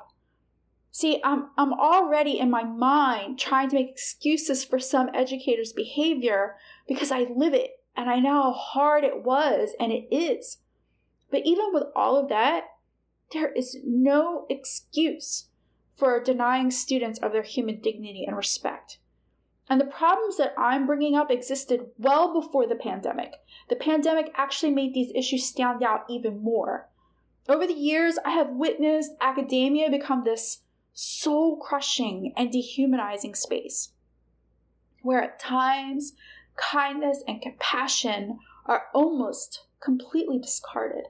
See, 0.91 1.21
I'm, 1.23 1.49
I'm 1.57 1.73
already 1.73 2.37
in 2.37 2.51
my 2.51 2.63
mind 2.63 3.39
trying 3.39 3.69
to 3.69 3.75
make 3.75 3.89
excuses 3.89 4.65
for 4.65 4.77
some 4.77 5.09
educators' 5.13 5.71
behavior 5.71 6.57
because 6.87 7.11
I 7.11 7.27
live 7.33 7.53
it 7.53 7.79
and 7.95 8.09
I 8.09 8.19
know 8.19 8.43
how 8.43 8.51
hard 8.51 9.03
it 9.03 9.23
was 9.23 9.73
and 9.79 9.91
it 9.91 10.13
is. 10.13 10.57
But 11.29 11.43
even 11.45 11.73
with 11.73 11.85
all 11.95 12.17
of 12.17 12.27
that, 12.29 12.65
there 13.31 13.51
is 13.53 13.77
no 13.85 14.45
excuse 14.49 15.47
for 15.95 16.21
denying 16.21 16.71
students 16.71 17.19
of 17.19 17.31
their 17.31 17.43
human 17.43 17.79
dignity 17.79 18.25
and 18.27 18.35
respect. 18.35 18.97
And 19.71 19.79
the 19.79 19.85
problems 19.85 20.35
that 20.35 20.53
I'm 20.57 20.85
bringing 20.85 21.15
up 21.15 21.31
existed 21.31 21.91
well 21.97 22.33
before 22.33 22.67
the 22.67 22.75
pandemic. 22.75 23.35
The 23.69 23.77
pandemic 23.77 24.29
actually 24.35 24.73
made 24.73 24.93
these 24.93 25.13
issues 25.15 25.45
stand 25.45 25.81
out 25.81 26.03
even 26.09 26.43
more. 26.43 26.89
Over 27.47 27.65
the 27.65 27.73
years, 27.73 28.17
I 28.25 28.31
have 28.31 28.49
witnessed 28.49 29.13
academia 29.21 29.89
become 29.89 30.25
this 30.25 30.63
soul 30.91 31.55
crushing 31.55 32.33
and 32.35 32.51
dehumanizing 32.51 33.33
space, 33.33 33.93
where 35.03 35.23
at 35.23 35.39
times 35.39 36.15
kindness 36.57 37.23
and 37.25 37.41
compassion 37.41 38.39
are 38.65 38.87
almost 38.93 39.67
completely 39.79 40.37
discarded, 40.37 41.05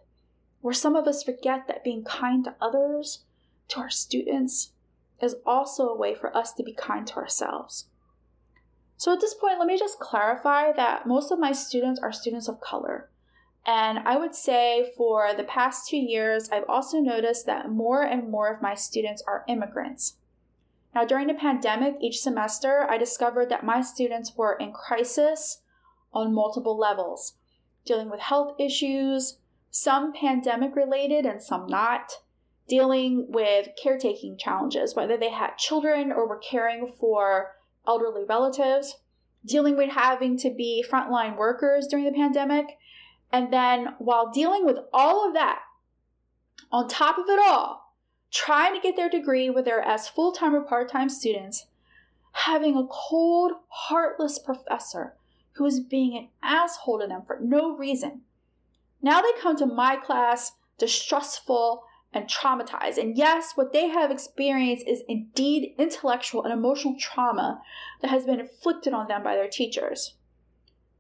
where 0.60 0.71
some 0.71 0.95
of 0.95 1.08
us 1.08 1.24
forget 1.24 1.67
that 1.67 1.84
being 1.84 2.04
kind 2.04 2.43
to 2.43 2.54
others, 2.62 3.24
to 3.69 3.80
our 3.80 3.89
students, 3.89 4.74
is 5.19 5.38
also 5.47 5.89
a 5.89 5.97
way 5.97 6.13
for 6.13 6.38
us 6.38 6.54
to 6.54 6.62
be 6.63 6.74
kind 6.74 7.08
to 7.08 7.15
ourselves. 7.15 7.88
So 9.02 9.12
at 9.12 9.20
this 9.20 9.34
point, 9.34 9.58
let 9.58 9.68
me 9.68 9.80
just 9.80 9.98
clarify 9.98 10.72
that 10.74 11.08
most 11.08 11.32
of 11.32 11.40
my 11.40 11.54
students 11.54 12.00
are 12.00 12.12
students 12.12 12.48
of 12.48 12.62
color. 12.62 13.10
And 13.66 13.98
I 13.98 14.16
would 14.16 14.36
say 14.36 14.92
for 14.96 15.34
the 15.36 15.44
past 15.44 15.90
two 15.90 15.98
years, 15.98 16.50
I've 16.52 16.70
also 16.70 17.00
noticed 17.00 17.48
that 17.48 17.72
more 17.72 18.04
and 18.04 18.30
more 18.30 18.54
of 18.54 18.62
my 18.62 18.76
students 18.76 19.24
are 19.26 19.44
immigrants. 19.48 20.18
Now, 20.94 21.04
during 21.04 21.26
the 21.26 21.34
pandemic, 21.34 21.96
each 22.00 22.22
semester, 22.22 22.86
I 22.88 23.00
discovered 23.00 23.50
that 23.50 23.66
my 23.66 23.82
students 23.82 24.38
were 24.38 24.54
in 24.54 24.72
crisis 24.72 25.64
on 26.14 26.36
multiple 26.36 26.78
levels, 26.78 27.34
dealing 27.84 28.12
with 28.12 28.20
health 28.20 28.54
issues, 28.60 29.40
some 29.72 30.14
pandemic 30.14 30.76
related 30.76 31.26
and 31.26 31.42
some 31.42 31.66
not, 31.66 32.20
dealing 32.68 33.26
with 33.30 33.70
caretaking 33.82 34.38
challenges, 34.38 34.94
whether 34.94 35.18
they 35.18 35.32
had 35.32 35.58
children 35.58 36.12
or 36.12 36.28
were 36.28 36.38
caring 36.38 36.86
for 36.86 37.56
elderly 37.88 38.24
relatives, 38.28 38.98
dealing 39.46 39.76
with 39.76 39.91
having 39.91 40.38
to 40.38 40.50
be 40.50 40.84
frontline 40.88 41.38
workers 41.38 41.88
during 41.88 42.06
the 42.06 42.12
pandemic. 42.12 42.78
And 43.32 43.52
then 43.52 43.96
while 43.98 44.32
dealing 44.32 44.65
with 44.65 44.78
all 44.94 45.28
of 45.28 45.34
that, 45.34 45.60
on 46.72 46.88
top 46.88 47.17
of 47.17 47.26
it 47.28 47.39
all, 47.39 47.96
trying 48.32 48.74
to 48.74 48.82
get 48.82 48.96
their 48.96 49.10
degree 49.10 49.50
whether 49.50 49.82
as 49.82 50.08
full 50.08 50.32
time 50.32 50.56
or 50.56 50.62
part 50.62 50.91
time 50.91 51.10
students, 51.10 51.67
having 52.34 52.78
a 52.78 52.88
cold, 52.89 53.54
heartless 53.67 54.39
professor 54.39 55.15
who 55.54 55.65
is 55.65 55.80
being 55.80 56.17
an 56.17 56.30
asshole 56.41 57.00
to 57.00 57.08
them 57.08 57.24
for 57.26 57.39
no 57.41 57.76
reason. 57.76 58.22
Now 59.02 59.22
they 59.22 59.32
come 59.41 59.58
to 59.58 59.65
my 59.65 59.96
class 59.98 60.54
distrustful 60.78 61.84
and 62.13 62.28
traumatized. 62.28 62.97
And 62.97 63.17
yes, 63.17 63.54
what 63.56 63.74
they 63.74 63.88
have 63.88 64.12
experienced 64.12 64.88
is 64.88 65.04
indeed 65.08 65.74
intellectual 65.78 66.43
and 66.43 66.54
emotional 66.54 66.95
trauma 67.00 67.62
that 68.02 68.12
has 68.12 68.26
been 68.26 68.39
inflicted 68.39 68.93
on 68.93 69.08
them 69.08 69.24
by 69.24 69.36
their 69.36 69.47
teachers. 69.47 70.15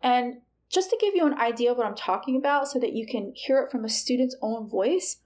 And 0.01 0.41
just 0.69 0.89
to 0.89 0.97
give 1.01 1.15
you 1.15 1.27
an 1.27 1.37
idea 1.37 1.71
of 1.71 1.77
what 1.77 1.85
I'm 1.85 1.95
talking 1.95 2.37
about 2.37 2.69
so 2.69 2.79
that 2.79 2.93
you 2.93 3.05
can 3.05 3.33
hear 3.35 3.59
it 3.59 3.71
from 3.71 3.83
a 3.83 3.89
student's 3.89 4.37
own 4.41 4.69
voice, 4.69 5.17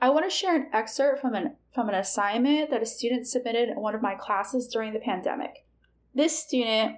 I 0.00 0.10
want 0.10 0.28
to 0.28 0.36
share 0.36 0.56
an 0.56 0.66
excerpt 0.72 1.20
from 1.20 1.34
an, 1.34 1.56
from 1.72 1.88
an 1.88 1.94
assignment 1.94 2.70
that 2.70 2.82
a 2.82 2.86
student 2.86 3.28
submitted 3.28 3.68
in 3.68 3.80
one 3.80 3.94
of 3.94 4.02
my 4.02 4.14
classes 4.14 4.66
during 4.66 4.92
the 4.92 4.98
pandemic. 4.98 5.64
This 6.12 6.38
student 6.38 6.96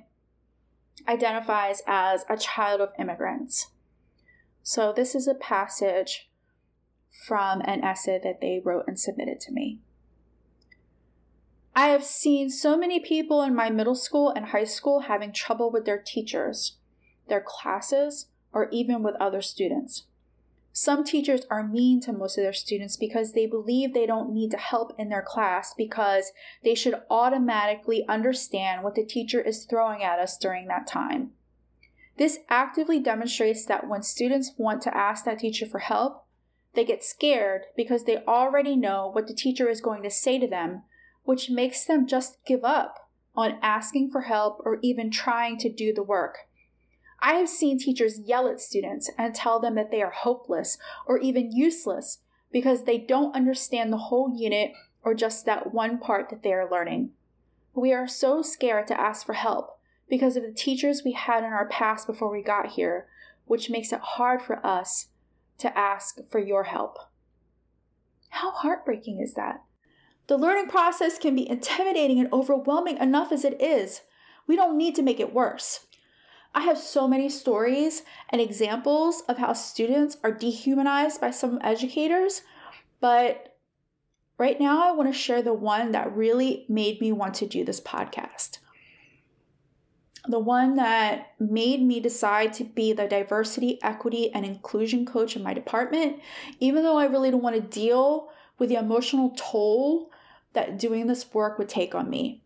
identifies 1.07 1.83
as 1.87 2.25
a 2.31 2.37
child 2.37 2.81
of 2.81 2.91
immigrants. 2.99 3.69
So, 4.63 4.93
this 4.95 5.15
is 5.15 5.27
a 5.27 5.35
passage 5.35 6.31
from 7.13 7.61
an 7.65 7.85
essay 7.85 8.19
that 8.23 8.41
they 8.41 8.61
wrote 8.65 8.85
and 8.89 8.99
submitted 8.99 9.39
to 9.41 9.53
me. 9.53 9.79
I 11.75 11.89
have 11.89 12.05
seen 12.05 12.51
so 12.51 12.77
many 12.77 13.01
people 13.01 13.43
in 13.43 13.55
my 13.55 13.71
middle 13.71 13.95
school 13.95 14.31
and 14.31 14.47
high 14.47 14.65
school 14.65 15.01
having 15.01 15.33
trouble 15.33 15.71
with 15.71 15.85
their 15.85 16.03
teachers, 16.05 16.77
their 17.29 17.45
classes, 17.45 18.27
or 18.53 18.69
even 18.71 19.03
with 19.03 19.15
other 19.21 19.41
students. 19.41 20.05
Some 20.75 21.05
teachers 21.05 21.43
are 21.51 21.67
mean 21.67 22.01
to 22.01 22.13
most 22.13 22.39
of 22.39 22.45
their 22.45 22.53
students 22.53 22.97
because 22.97 23.33
they 23.33 23.47
believe 23.47 23.93
they 23.93 24.07
don't 24.07 24.33
need 24.33 24.51
to 24.53 24.57
help 24.57 24.93
in 24.99 25.11
their 25.11 25.23
class 25.23 25.75
because 25.77 26.33
they 26.65 26.75
should 26.75 26.95
automatically 27.11 28.07
understand 28.09 28.83
what 28.83 28.95
the 28.95 29.05
teacher 29.05 29.41
is 29.41 29.65
throwing 29.65 30.03
at 30.03 30.19
us 30.19 30.39
during 30.39 30.69
that 30.69 30.87
time. 30.87 31.33
This 32.17 32.39
actively 32.49 33.01
demonstrates 33.01 33.67
that 33.67 33.89
when 33.89 34.03
students 34.03 34.53
want 34.57 34.83
to 34.83 34.97
ask 34.97 35.25
that 35.25 35.39
teacher 35.39 35.67
for 35.67 35.79
help, 35.81 36.27
they 36.75 36.85
get 36.85 37.05
scared 37.05 37.63
because 37.77 38.05
they 38.05 38.19
already 38.27 38.77
know 38.77 39.11
what 39.13 39.27
the 39.27 39.35
teacher 39.35 39.69
is 39.69 39.81
going 39.81 40.03
to 40.03 40.11
say 40.11 40.39
to 40.39 40.47
them, 40.47 40.83
which 41.25 41.51
makes 41.51 41.85
them 41.85 42.07
just 42.07 42.39
give 42.47 42.65
up 42.65 43.11
on 43.35 43.59
asking 43.63 44.11
for 44.11 44.23
help 44.23 44.61
or 44.65 44.79
even 44.83 45.11
trying 45.11 45.59
to 45.59 45.73
do 45.73 45.93
the 45.93 46.03
work. 46.03 46.39
I 47.21 47.35
have 47.35 47.49
seen 47.49 47.79
teachers 47.79 48.21
yell 48.25 48.49
at 48.49 48.61
students 48.61 49.11
and 49.17 49.35
tell 49.35 49.61
them 49.61 49.75
that 49.77 49.91
they 49.91 50.03
are 50.03 50.11
hopeless 50.11 50.77
or 51.07 51.19
even 51.19 51.53
useless 51.53 52.19
because 52.53 52.85
they 52.85 52.99
don't 52.99 53.35
understand 53.35 53.93
the 53.93 53.99
whole 53.99 54.35
unit 54.35 54.73
or 55.05 55.15
just 55.15 55.47
that 55.47 55.73
one 55.73 55.99
part 55.99 56.31
that 56.31 56.43
they 56.43 56.53
are 56.53 56.69
learning. 56.69 57.11
We 57.75 57.93
are 57.93 58.09
so 58.09 58.43
scared 58.43 58.87
to 58.89 59.01
ask 59.01 59.25
for 59.25 59.35
help 59.35 59.79
because 60.09 60.37
of 60.37 60.43
the 60.43 60.53
teachers 60.53 61.03
we 61.05 61.13
had 61.13 61.45
in 61.45 61.53
our 61.53 61.67
past 61.69 62.07
before 62.07 62.31
we 62.31 62.43
got 62.43 62.73
here, 62.73 63.07
which 63.47 63.71
makes 63.71 63.93
it 63.93 64.01
hard 64.01 64.43
for 64.43 64.65
us 64.67 65.09
to 65.63 65.79
ask 65.79 66.19
for 66.31 66.39
your 66.39 66.65
help. 66.65 66.99
How 68.29 68.51
heartbreaking 68.51 69.21
is 69.21 69.35
that? 69.35 69.63
The 70.27 70.39
learning 70.39 70.69
process 70.69 71.19
can 71.19 71.35
be 71.35 71.49
intimidating 71.49 72.19
and 72.19 72.33
overwhelming 72.33 72.99
enough 72.99 73.33
as 73.33 73.45
it 73.45 73.61
is. 73.61 74.03
We 74.47 74.57
don't 74.57 74.79
need 74.79 74.95
to 74.97 75.03
make 75.03 75.21
it 75.21 75.35
worse. 75.35 75.87
I 76.55 76.63
have 76.63 76.79
so 76.79 77.09
many 77.09 77.29
stories 77.29 78.03
and 78.29 78.41
examples 78.41 79.23
of 79.29 79.39
how 79.39 79.55
students 79.55 80.19
are 80.23 80.33
dehumanized 80.33 81.21
by 81.21 81.31
some 81.31 81.59
educators, 81.63 82.43
but 83.01 83.57
right 84.39 84.61
now 84.61 84.89
I 84.89 84.93
want 84.93 85.13
to 85.13 85.19
share 85.19 85.43
the 85.43 85.55
one 85.55 85.93
that 85.93 86.15
really 86.15 86.67
made 86.69 87.01
me 87.01 87.13
want 87.13 87.35
to 87.37 87.47
do 87.47 87.65
this 87.65 87.81
podcast. 87.81 88.59
The 90.29 90.39
one 90.39 90.77
that 90.77 91.33
made 91.41 91.83
me 91.83 91.99
decide 91.99 92.53
to 92.55 92.65
be 92.65 92.93
the 92.93 93.09
diversity, 93.09 93.83
equity, 93.83 94.33
and 94.33 94.47
inclusion 94.47 95.05
coach 95.05 95.35
in 95.35 95.43
my 95.43 95.53
department, 95.53 96.21
even 96.61 96.85
though 96.85 96.97
I 96.97 97.07
really 97.07 97.31
don't 97.31 97.43
want 97.43 97.57
to 97.57 97.63
deal 97.63 98.31
with 98.59 98.69
the 98.69 98.77
emotional 98.77 99.35
toll 99.37 100.13
that 100.53 100.79
doing 100.79 101.07
this 101.07 101.33
work 101.35 101.59
would 101.59 101.69
take 101.69 101.95
on 101.95 102.09
me. 102.09 102.45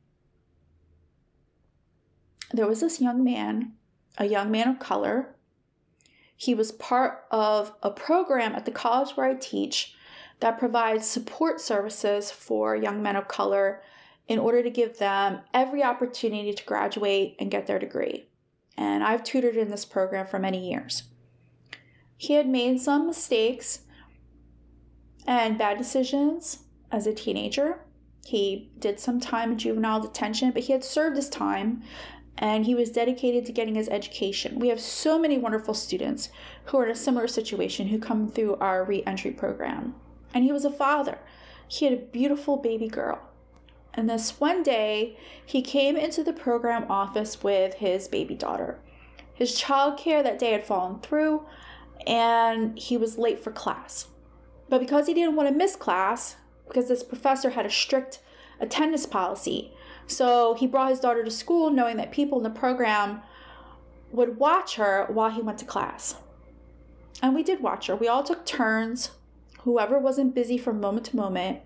There 2.53 2.67
was 2.67 2.81
this 2.81 3.01
young 3.01 3.23
man 3.23 3.73
a 4.19 4.27
young 4.27 4.51
man 4.51 4.69
of 4.69 4.79
color. 4.79 5.35
He 6.37 6.55
was 6.55 6.73
part 6.73 7.25
of 7.31 7.75
a 7.83 7.91
program 7.91 8.55
at 8.55 8.65
the 8.65 8.71
college 8.71 9.13
where 9.17 9.27
I 9.27 9.35
teach 9.35 9.95
that 10.41 10.59
provides 10.59 11.07
support 11.07 11.61
services 11.61 12.31
for 12.31 12.77
young 12.77 13.03
men 13.03 13.17
of 13.17 13.29
color 13.29 13.83
in 14.29 14.39
order 14.39 14.63
to 14.63 14.71
give 14.71 14.99
them 14.99 15.41
every 15.55 15.83
opportunity 15.83 16.53
to 16.53 16.65
graduate 16.65 17.37
and 17.39 17.51
get 17.51 17.67
their 17.67 17.79
degree. 17.79 18.27
And 18.77 19.05
I've 19.05 19.25
tutored 19.25 19.57
in 19.57 19.71
this 19.71 19.85
program 19.85 20.27
for 20.27 20.39
many 20.39 20.71
years. 20.71 21.05
He 22.17 22.35
had 22.35 22.49
made 22.49 22.81
some 22.81 23.07
mistakes 23.07 23.81
and 25.27 25.59
bad 25.59 25.79
decisions 25.79 26.61
as 26.91 27.07
a 27.07 27.15
teenager. 27.15 27.81
He 28.25 28.71
did 28.79 28.99
some 28.99 29.21
time 29.21 29.53
in 29.53 29.59
juvenile 29.59 30.01
detention, 30.01 30.51
but 30.51 30.65
he 30.65 30.73
had 30.73 30.85
served 30.85 31.17
his 31.17 31.29
time 31.29 31.83
and 32.39 32.67
he 32.67 32.75
was 32.75 32.91
dedicated 32.91 33.47
to 33.47 33.53
getting 33.53 33.77
his 33.77 33.89
education. 33.89 34.59
We 34.59 34.69
have 34.69 34.81
so 34.81 35.19
many 35.19 35.39
wonderful 35.39 35.75
students 35.75 36.29
who 36.67 36.79
are 36.79 36.85
in 36.85 36.91
a 36.91 36.97
similar 36.97 37.29
situation 37.29 37.89
who 37.89 37.99
come 37.99 38.29
through 38.29 38.57
our 38.57 38.85
reentry 38.85 39.31
program. 39.31 39.95
And 40.35 40.45
he 40.45 40.53
was 40.53 40.65
a 40.65 40.71
father. 40.71 41.19
He 41.67 41.87
had 41.87 41.95
a 41.95 42.03
beautiful 42.03 42.59
baby 42.59 42.89
girl. 42.89 43.21
And 43.97 44.11
this 44.11 44.39
one 44.39 44.63
day, 44.63 45.17
he 45.45 45.63
came 45.63 45.97
into 45.97 46.23
the 46.23 46.35
program 46.35 46.85
office 46.91 47.43
with 47.43 47.75
his 47.75 48.09
baby 48.09 48.35
daughter. 48.35 48.79
His 49.33 49.59
childcare 49.59 50.23
that 50.23 50.39
day 50.39 50.53
had 50.53 50.65
fallen 50.65 51.01
through, 51.01 51.47
and 52.07 52.79
he 52.79 52.97
was 52.97 53.17
late 53.19 53.41
for 53.41 53.51
class. 53.51 54.09
But 54.69 54.81
because 54.81 55.07
he 55.07 55.15
didn't 55.15 55.37
want 55.37 55.49
to 55.49 55.55
miss 55.55 55.77
class, 55.77 56.37
because 56.69 56.89
this 56.89 57.03
professor 57.03 57.51
had 57.51 57.65
a 57.65 57.71
strict 57.71 58.21
attendance 58.61 59.07
policy, 59.07 59.73
so 60.07 60.55
he 60.55 60.67
brought 60.67 60.91
his 60.91 61.01
daughter 61.01 61.25
to 61.25 61.31
school 61.31 61.71
knowing 61.71 61.97
that 61.97 62.13
people 62.13 62.39
in 62.39 62.45
the 62.45 62.51
program 62.51 63.23
would 64.13 64.39
watch 64.39 64.77
her 64.77 65.07
while 65.09 65.31
he 65.31 65.43
went 65.43 65.59
to 65.59 65.65
class. 65.65 66.17
And 67.23 67.35
we 67.35 67.43
did 67.43 67.61
watch 67.61 67.87
her. 67.87 67.97
We 67.97 68.09
all 68.09 68.23
took 68.23 68.45
turns. 68.45 69.11
Whoever 69.61 69.99
wasn't 69.99 70.35
busy 70.35 70.59
from 70.59 70.81
moment 70.81 71.07
to 71.07 71.17
moment, 71.17 71.61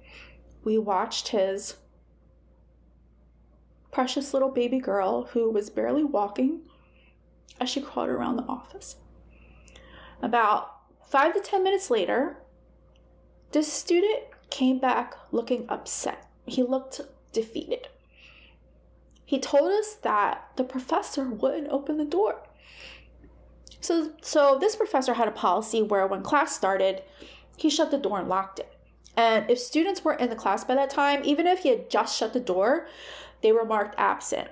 we 0.64 0.78
watched 0.78 1.28
his 1.28 1.76
precious 3.90 4.32
little 4.32 4.50
baby 4.50 4.78
girl 4.78 5.24
who 5.32 5.50
was 5.50 5.70
barely 5.70 6.04
walking 6.04 6.60
as 7.60 7.68
she 7.68 7.80
crawled 7.80 8.08
around 8.08 8.36
the 8.36 8.44
office. 8.44 8.96
About 10.22 10.76
five 11.06 11.34
to 11.34 11.40
ten 11.40 11.62
minutes 11.62 11.90
later, 11.90 12.38
this 13.52 13.72
student 13.72 14.22
came 14.50 14.78
back 14.78 15.14
looking 15.32 15.66
upset. 15.68 16.28
He 16.46 16.62
looked 16.62 17.00
defeated 17.32 17.88
he 19.30 19.38
told 19.38 19.70
us 19.70 19.94
that 20.02 20.48
the 20.56 20.64
professor 20.64 21.28
wouldn't 21.28 21.68
open 21.68 21.98
the 21.98 22.04
door. 22.04 22.42
So, 23.80 24.10
so 24.20 24.58
this 24.60 24.74
professor 24.74 25.14
had 25.14 25.28
a 25.28 25.30
policy 25.30 25.82
where 25.82 26.04
when 26.04 26.24
class 26.24 26.52
started, 26.56 27.04
he 27.56 27.70
shut 27.70 27.92
the 27.92 27.96
door 27.96 28.18
and 28.18 28.28
locked 28.28 28.58
it. 28.58 28.74
And 29.16 29.48
if 29.48 29.60
students 29.60 30.04
weren't 30.04 30.20
in 30.20 30.30
the 30.30 30.34
class 30.34 30.64
by 30.64 30.74
that 30.74 30.90
time, 30.90 31.20
even 31.22 31.46
if 31.46 31.60
he 31.60 31.68
had 31.68 31.88
just 31.88 32.18
shut 32.18 32.32
the 32.32 32.40
door, 32.40 32.88
they 33.42 33.52
were 33.52 33.64
marked 33.64 33.94
absent. 33.98 34.48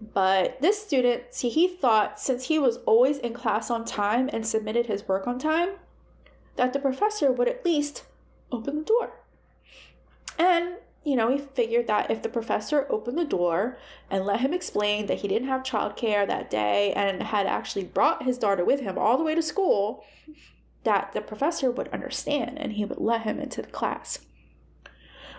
But 0.00 0.60
this 0.60 0.82
student, 0.82 1.22
see, 1.30 1.48
he 1.48 1.68
thought 1.68 2.20
since 2.20 2.44
he 2.44 2.58
was 2.58 2.78
always 2.78 3.18
in 3.18 3.32
class 3.32 3.70
on 3.70 3.84
time 3.84 4.28
and 4.32 4.46
submitted 4.46 4.86
his 4.86 5.08
work 5.08 5.26
on 5.26 5.38
time, 5.38 5.70
that 6.56 6.72
the 6.72 6.78
professor 6.78 7.32
would 7.32 7.48
at 7.48 7.64
least 7.64 8.04
open 8.52 8.76
the 8.76 8.84
door. 8.84 9.12
And 10.38 10.74
you 11.04 11.16
know, 11.16 11.30
he 11.30 11.38
figured 11.38 11.86
that 11.86 12.10
if 12.10 12.22
the 12.22 12.30
professor 12.30 12.86
opened 12.88 13.18
the 13.18 13.26
door 13.26 13.76
and 14.10 14.24
let 14.24 14.40
him 14.40 14.54
explain 14.54 15.04
that 15.06 15.18
he 15.18 15.28
didn't 15.28 15.48
have 15.48 15.62
childcare 15.62 16.26
that 16.26 16.48
day 16.48 16.92
and 16.94 17.22
had 17.22 17.46
actually 17.46 17.84
brought 17.84 18.24
his 18.24 18.38
daughter 18.38 18.64
with 18.64 18.80
him 18.80 18.96
all 18.96 19.18
the 19.18 19.24
way 19.24 19.34
to 19.34 19.42
school, 19.42 20.02
that 20.84 21.12
the 21.12 21.20
professor 21.20 21.70
would 21.70 21.88
understand 21.88 22.58
and 22.58 22.72
he 22.72 22.86
would 22.86 22.98
let 22.98 23.22
him 23.22 23.38
into 23.38 23.60
the 23.60 23.68
class. 23.68 24.20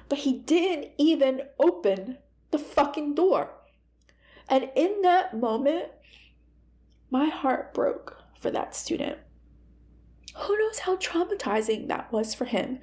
But 0.08 0.20
he 0.20 0.34
didn't 0.34 0.92
even 1.00 1.42
open 1.60 2.20
the 2.52 2.60
fucking 2.60 3.16
door. 3.16 3.52
And 4.48 4.70
in 4.76 5.02
that 5.02 5.38
moment, 5.38 5.88
my 7.10 7.26
heart 7.26 7.74
broke 7.74 8.18
for 8.38 8.52
that 8.52 8.76
student. 8.76 9.18
Who 10.36 10.58
knows 10.58 10.80
how 10.80 10.98
traumatizing 10.98 11.88
that 11.88 12.12
was 12.12 12.34
for 12.34 12.46
him? 12.46 12.80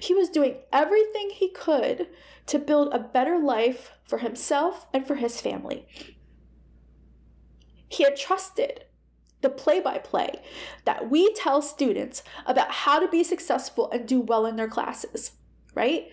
He 0.00 0.14
was 0.14 0.28
doing 0.28 0.58
everything 0.72 1.30
he 1.30 1.50
could 1.50 2.08
to 2.46 2.58
build 2.58 2.92
a 2.92 2.98
better 2.98 3.38
life 3.38 3.92
for 4.04 4.18
himself 4.18 4.86
and 4.92 5.06
for 5.06 5.16
his 5.16 5.40
family. 5.40 5.86
He 7.88 8.04
had 8.04 8.16
trusted 8.16 8.84
the 9.40 9.50
play 9.50 9.80
by 9.80 9.98
play 9.98 10.40
that 10.84 11.10
we 11.10 11.34
tell 11.34 11.60
students 11.60 12.22
about 12.46 12.70
how 12.70 13.00
to 13.00 13.08
be 13.08 13.24
successful 13.24 13.90
and 13.90 14.06
do 14.06 14.20
well 14.20 14.46
in 14.46 14.56
their 14.56 14.68
classes, 14.68 15.32
right? 15.74 16.06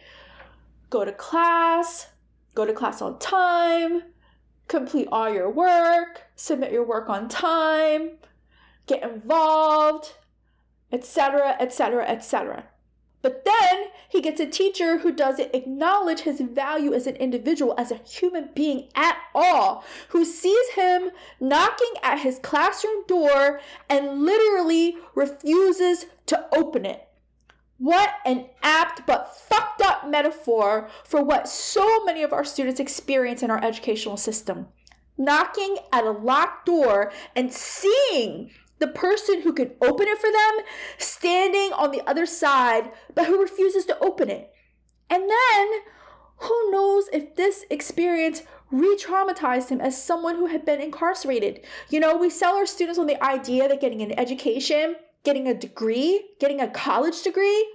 Go 0.89 1.05
to 1.05 1.11
class, 1.11 2.07
go 2.55 2.65
to 2.65 2.73
class 2.73 3.01
on 3.01 3.19
time, 3.19 4.03
complete 4.67 5.07
all 5.11 5.31
your 5.31 5.49
work, 5.49 6.23
submit 6.35 6.71
your 6.71 6.85
work 6.85 7.09
on 7.09 7.27
time, 7.27 8.11
get 8.87 9.03
involved, 9.03 10.13
etc., 10.91 11.55
etc., 11.59 12.07
etc. 12.07 12.65
But 13.21 13.43
then 13.43 13.85
he 14.07 14.21
gets 14.21 14.39
a 14.39 14.45
teacher 14.45 14.99
who 14.99 15.11
doesn't 15.11 15.53
acknowledge 15.53 16.21
his 16.21 16.39
value 16.39 16.93
as 16.93 17.05
an 17.05 17.17
individual, 17.17 17.75
as 17.77 17.91
a 17.91 17.97
human 17.97 18.49
being 18.55 18.89
at 18.95 19.17
all, 19.35 19.83
who 20.09 20.23
sees 20.23 20.69
him 20.69 21.09
knocking 21.39 21.93
at 22.01 22.19
his 22.19 22.39
classroom 22.39 23.03
door 23.07 23.59
and 23.89 24.23
literally 24.23 24.97
refuses 25.15 26.05
to 26.27 26.47
open 26.55 26.85
it. 26.85 27.08
What 27.79 28.15
an 28.25 28.47
apt 28.61 29.07
but 29.07 29.35
fucked 29.35 29.81
up 29.81 30.07
metaphor 30.07 30.89
for 31.05 31.23
what 31.23 31.47
so 31.47 32.03
many 32.03 32.23
of 32.23 32.33
our 32.33 32.43
students 32.43 32.79
experience 32.79 33.41
in 33.41 33.49
our 33.49 33.63
educational 33.63 34.17
system. 34.17 34.67
Knocking 35.17 35.77
at 35.91 36.03
a 36.03 36.11
locked 36.11 36.65
door 36.65 37.11
and 37.35 37.51
seeing 37.53 38.51
the 38.79 38.87
person 38.87 39.41
who 39.41 39.53
can 39.53 39.71
open 39.81 40.07
it 40.07 40.17
for 40.17 40.29
them 40.29 40.65
standing 40.97 41.71
on 41.73 41.91
the 41.91 42.07
other 42.07 42.25
side, 42.25 42.91
but 43.15 43.27
who 43.27 43.41
refuses 43.41 43.85
to 43.85 43.99
open 43.99 44.29
it. 44.29 44.51
And 45.09 45.29
then, 45.29 45.67
who 46.37 46.71
knows 46.71 47.05
if 47.11 47.35
this 47.35 47.65
experience 47.69 48.43
re 48.71 48.97
traumatized 48.97 49.69
him 49.69 49.81
as 49.81 50.01
someone 50.01 50.35
who 50.35 50.47
had 50.47 50.65
been 50.65 50.81
incarcerated. 50.81 51.65
You 51.89 51.99
know, 51.99 52.17
we 52.17 52.29
sell 52.29 52.55
our 52.55 52.65
students 52.65 52.99
on 52.99 53.07
the 53.07 53.21
idea 53.23 53.67
that 53.67 53.81
getting 53.81 54.01
an 54.01 54.17
education, 54.17 54.95
getting 55.23 55.47
a 55.47 55.53
degree, 55.53 56.25
getting 56.39 56.61
a 56.61 56.69
college 56.69 57.21
degree 57.21 57.73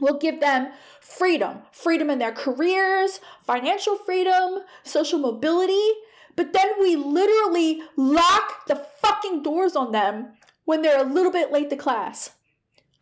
will 0.00 0.18
give 0.18 0.40
them 0.40 0.72
freedom 1.00 1.58
freedom 1.70 2.10
in 2.10 2.18
their 2.18 2.32
careers, 2.32 3.20
financial 3.42 3.96
freedom, 3.96 4.60
social 4.82 5.18
mobility. 5.18 5.90
But 6.34 6.52
then 6.52 6.68
we 6.80 6.96
literally 6.96 7.82
lock 7.96 8.66
the 8.66 8.86
fucking 9.00 9.42
doors 9.42 9.76
on 9.76 9.92
them 9.92 10.32
when 10.64 10.82
they're 10.82 11.00
a 11.00 11.12
little 11.12 11.32
bit 11.32 11.52
late 11.52 11.70
to 11.70 11.76
class. 11.76 12.30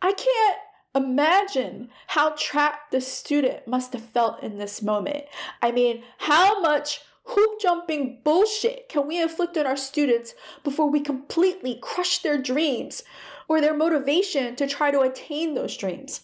I 0.01 0.13
can't 0.13 0.57
imagine 0.93 1.89
how 2.07 2.35
trapped 2.37 2.91
the 2.91 2.99
student 2.99 3.67
must 3.67 3.93
have 3.93 4.03
felt 4.03 4.43
in 4.43 4.57
this 4.57 4.81
moment. 4.81 5.25
I 5.61 5.71
mean, 5.71 6.03
how 6.17 6.59
much 6.59 7.01
hoop 7.23 7.61
jumping 7.61 8.19
bullshit 8.23 8.89
can 8.89 9.07
we 9.07 9.21
inflict 9.21 9.57
on 9.57 9.65
our 9.65 9.77
students 9.77 10.33
before 10.63 10.89
we 10.89 10.99
completely 10.99 11.79
crush 11.81 12.19
their 12.19 12.41
dreams 12.41 13.03
or 13.51 13.59
their 13.59 13.75
motivation 13.75 14.55
to 14.55 14.65
try 14.65 14.91
to 14.91 15.01
attain 15.01 15.55
those 15.55 15.75
dreams? 15.75 16.21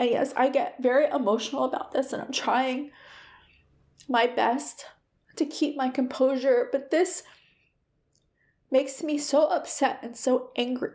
And 0.00 0.10
yes, 0.10 0.32
I 0.36 0.48
get 0.48 0.82
very 0.82 1.06
emotional 1.06 1.62
about 1.62 1.92
this 1.92 2.12
and 2.12 2.20
I'm 2.20 2.32
trying 2.32 2.90
my 4.08 4.26
best 4.26 4.86
to 5.36 5.46
keep 5.46 5.76
my 5.76 5.90
composure, 5.90 6.68
but 6.72 6.90
this 6.90 7.22
makes 8.68 9.00
me 9.00 9.16
so 9.16 9.46
upset 9.46 10.00
and 10.02 10.16
so 10.16 10.50
angry. 10.56 10.94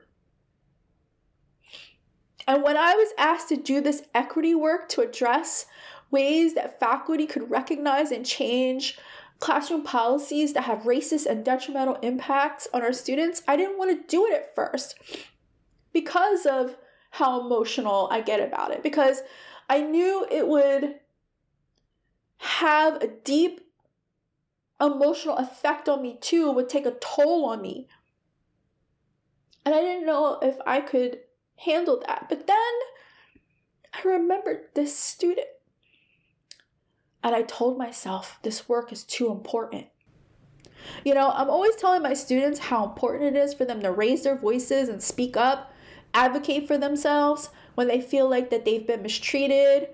And 2.45 2.63
when 2.63 2.75
I 2.75 2.95
was 2.95 3.13
asked 3.17 3.47
to 3.47 3.55
do 3.55 3.79
this 3.79 4.03
equity 4.13 4.55
work 4.55 4.89
to 4.89 5.01
address 5.03 5.67
ways 6.11 6.53
that 6.55 6.81
faculty 6.81 7.27
could 7.27 7.49
recognize 7.49 8.11
and 8.11 8.25
change 8.25 8.99
classroom 9.39 9.83
policies 9.83 10.53
that 10.53 10.63
have 10.63 10.83
racist 10.83 11.25
and 11.25 11.43
detrimental 11.43 11.95
impacts 11.95 12.67
on 12.73 12.81
our 12.81 12.93
students, 12.93 13.41
I 13.47 13.55
didn't 13.57 13.77
want 13.77 13.91
to 13.91 14.07
do 14.07 14.25
it 14.25 14.33
at 14.33 14.55
first 14.55 14.95
because 15.93 16.45
of 16.45 16.77
how 17.11 17.41
emotional 17.41 18.07
I 18.11 18.21
get 18.21 18.41
about 18.41 18.71
it. 18.71 18.83
Because 18.83 19.21
I 19.69 19.81
knew 19.81 20.25
it 20.29 20.47
would 20.47 20.95
have 22.37 23.01
a 23.01 23.07
deep 23.07 23.61
emotional 24.81 25.37
effect 25.37 25.87
on 25.87 26.01
me 26.01 26.17
too, 26.19 26.51
would 26.51 26.69
take 26.69 26.85
a 26.85 26.95
toll 26.99 27.45
on 27.45 27.61
me. 27.61 27.87
And 29.65 29.73
I 29.73 29.81
didn't 29.81 30.05
know 30.05 30.39
if 30.41 30.57
I 30.65 30.81
could 30.81 31.19
handle 31.57 32.03
that. 32.05 32.27
But 32.29 32.47
then 32.47 32.57
I 33.93 34.01
remembered 34.07 34.65
this 34.73 34.97
student. 34.97 35.47
And 37.25 37.33
I 37.33 37.41
told 37.41 37.79
myself, 37.79 38.37
this 38.43 38.69
work 38.69 38.91
is 38.91 39.03
too 39.03 39.31
important. 39.31 39.87
You 41.03 41.15
know, 41.15 41.31
I'm 41.31 41.49
always 41.49 41.75
telling 41.75 42.03
my 42.03 42.13
students 42.13 42.59
how 42.59 42.85
important 42.85 43.35
it 43.35 43.39
is 43.39 43.51
for 43.51 43.65
them 43.65 43.81
to 43.81 43.91
raise 43.91 44.21
their 44.21 44.37
voices 44.37 44.89
and 44.89 45.01
speak 45.01 45.35
up, 45.35 45.73
advocate 46.13 46.67
for 46.67 46.77
themselves 46.77 47.49
when 47.73 47.87
they 47.87 47.99
feel 47.99 48.29
like 48.29 48.51
that 48.51 48.63
they've 48.63 48.85
been 48.85 49.01
mistreated 49.01 49.89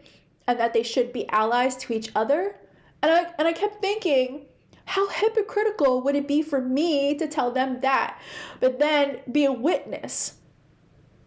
and 0.46 0.60
that 0.60 0.74
they 0.74 0.84
should 0.84 1.13
be 1.13 1.30
allies 1.30 1.78
to 1.78 1.94
each 1.94 2.12
other. 2.15 2.58
And 3.02 3.10
I 3.10 3.32
and 3.39 3.48
I 3.48 3.54
kept 3.54 3.80
thinking, 3.80 4.48
how 4.84 5.08
hypocritical 5.08 6.02
would 6.02 6.17
it 6.17 6.28
be 6.28 6.41
for 6.41 6.60
me 6.60 7.15
to 7.15 7.28
tell 7.28 7.50
them 7.50 7.80
that, 7.80 8.20
but 8.60 8.78
then 8.78 9.22
be 9.32 9.46
a 9.46 9.54
witness 9.54 10.36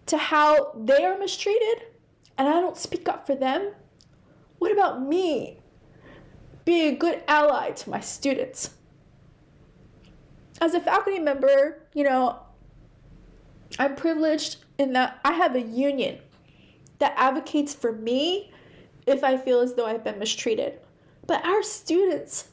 to 0.05 0.19
how 0.19 0.73
they 0.77 1.03
are 1.03 1.17
mistreated 1.17 1.85
and 2.37 2.47
I 2.47 2.61
don't 2.61 2.77
speak 2.77 3.09
up 3.09 3.27
for 3.27 3.35
them? 3.35 3.73
What 4.59 4.71
about 4.71 5.01
me 5.01 5.61
being 6.65 6.95
a 6.95 6.97
good 6.97 7.23
ally 7.29 7.71
to 7.71 7.91
my 7.91 8.01
students? 8.01 8.71
As 10.61 10.75
a 10.75 10.81
faculty 10.81 11.19
member, 11.19 11.83
you 11.95 12.05
know, 12.05 12.39
I'm 13.79 13.97
privileged 13.97 14.57
in 14.79 14.93
that 14.93 15.21
I 15.25 15.33
have 15.33 15.55
a 15.55 15.61
union 15.61 16.19
that 16.99 17.15
advocates 17.17 17.75
for 17.75 17.93
me 17.93 18.53
if 19.07 19.25
I 19.25 19.37
feel 19.37 19.61
as 19.61 19.75
though 19.75 19.87
I've 19.87 20.05
been 20.05 20.19
mistreated. 20.19 20.81
But 21.27 21.45
our 21.45 21.63
students 21.63 22.49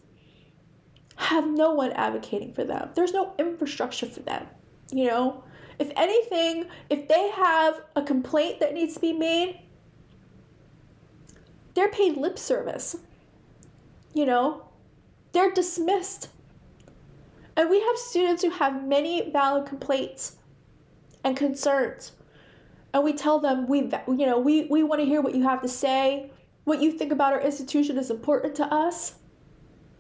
have 1.16 1.48
no 1.48 1.72
one 1.72 1.92
advocating 1.92 2.54
for 2.54 2.64
them. 2.64 2.90
There's 2.96 3.14
no 3.14 3.34
infrastructure 3.38 4.08
for 4.08 4.22
them, 4.22 4.48
you 4.92 5.08
know? 5.08 5.44
If 5.78 5.92
anything, 5.96 6.68
if 6.90 7.08
they 7.08 7.30
have 7.30 7.82
a 7.96 8.02
complaint 8.02 8.60
that 8.60 8.74
needs 8.74 8.96
to 8.96 9.00
be 9.00 9.14
made, 9.14 9.60
they're 11.74 11.90
paid 11.90 12.18
lip 12.18 12.38
service. 12.38 12.98
You 14.14 14.26
know, 14.26 14.68
they're 15.32 15.52
dismissed. 15.52 16.30
And 17.56 17.70
we 17.70 17.80
have 17.82 17.98
students 17.98 18.44
who 18.44 18.50
have 18.50 18.86
many 18.86 19.30
valid 19.32 19.66
complaints 19.66 20.38
and 21.24 21.36
concerns. 21.36 22.14
And 22.94 23.04
we 23.04 23.14
tell 23.14 23.40
them 23.40 23.68
we 23.68 23.80
you 23.80 24.26
know, 24.26 24.40
we 24.40 24.66
we 24.66 24.84
want 24.84 25.00
to 25.02 25.06
hear 25.06 25.22
what 25.22 25.36
you 25.36 25.44
have 25.44 25.62
to 25.62 25.70
say. 25.70 26.32
What 26.64 26.82
you 26.82 26.92
think 26.92 27.12
about 27.12 27.34
our 27.34 27.42
institution 27.42 27.98
is 27.98 28.12
important 28.12 28.56
to 28.56 28.66
us. 28.66 29.16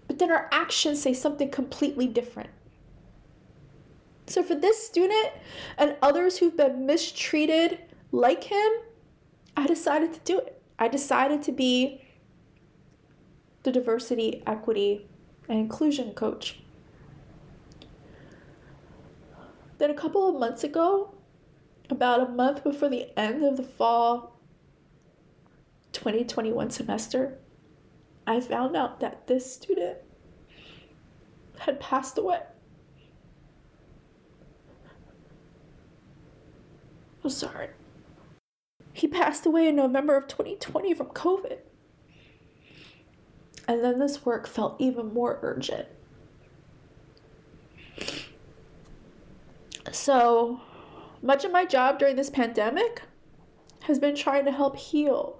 But 0.07 0.19
then 0.19 0.31
our 0.31 0.49
actions 0.51 1.01
say 1.01 1.13
something 1.13 1.49
completely 1.49 2.07
different. 2.07 2.49
So, 4.27 4.43
for 4.43 4.55
this 4.55 4.85
student 4.85 5.29
and 5.77 5.95
others 6.01 6.37
who've 6.37 6.55
been 6.55 6.85
mistreated 6.85 7.79
like 8.11 8.45
him, 8.45 8.71
I 9.57 9.67
decided 9.67 10.13
to 10.13 10.19
do 10.21 10.39
it. 10.39 10.61
I 10.77 10.87
decided 10.87 11.41
to 11.43 11.51
be 11.51 12.01
the 13.63 13.71
diversity, 13.71 14.43
equity, 14.45 15.07
and 15.47 15.59
inclusion 15.59 16.13
coach. 16.13 16.59
Then, 19.77 19.89
a 19.89 19.95
couple 19.95 20.27
of 20.27 20.39
months 20.39 20.63
ago, 20.63 21.13
about 21.89 22.21
a 22.21 22.31
month 22.31 22.63
before 22.63 22.89
the 22.89 23.17
end 23.19 23.43
of 23.43 23.57
the 23.57 23.63
fall 23.63 24.37
2021 25.91 26.69
semester, 26.69 27.37
I 28.25 28.39
found 28.39 28.75
out 28.75 28.99
that 28.99 29.27
this 29.27 29.51
student 29.51 29.97
had 31.59 31.79
passed 31.79 32.17
away. 32.17 32.39
I'm 37.23 37.29
sorry. 37.29 37.69
He 38.93 39.07
passed 39.07 39.45
away 39.45 39.67
in 39.67 39.75
November 39.75 40.17
of 40.17 40.27
2020 40.27 40.93
from 40.93 41.07
COVID. 41.07 41.59
And 43.67 43.83
then 43.83 43.99
this 43.99 44.25
work 44.25 44.47
felt 44.47 44.75
even 44.79 45.13
more 45.13 45.39
urgent. 45.41 45.87
So, 49.91 50.61
much 51.21 51.45
of 51.45 51.51
my 51.51 51.65
job 51.65 51.99
during 51.99 52.15
this 52.15 52.29
pandemic 52.29 53.03
has 53.81 53.99
been 53.99 54.15
trying 54.15 54.45
to 54.45 54.51
help 54.51 54.77
heal 54.77 55.39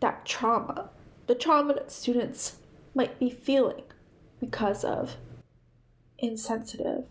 that 0.00 0.24
trauma, 0.24 0.90
the 1.26 1.34
trauma 1.34 1.74
that 1.74 1.90
students 1.90 2.56
might 2.94 3.18
be 3.18 3.30
feeling 3.30 3.84
because 4.40 4.84
of 4.84 5.16
insensitive 6.18 7.04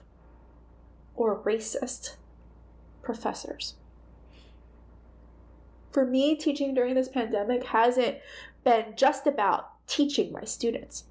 or 1.15 1.41
racist 1.43 2.15
professors. 3.01 3.75
For 5.91 6.05
me, 6.05 6.35
teaching 6.35 6.73
during 6.73 6.95
this 6.95 7.07
pandemic 7.07 7.63
hasn't 7.65 8.17
been 8.63 8.93
just 8.95 9.27
about 9.27 9.74
teaching 9.87 10.31
my 10.31 10.43
students, 10.43 11.05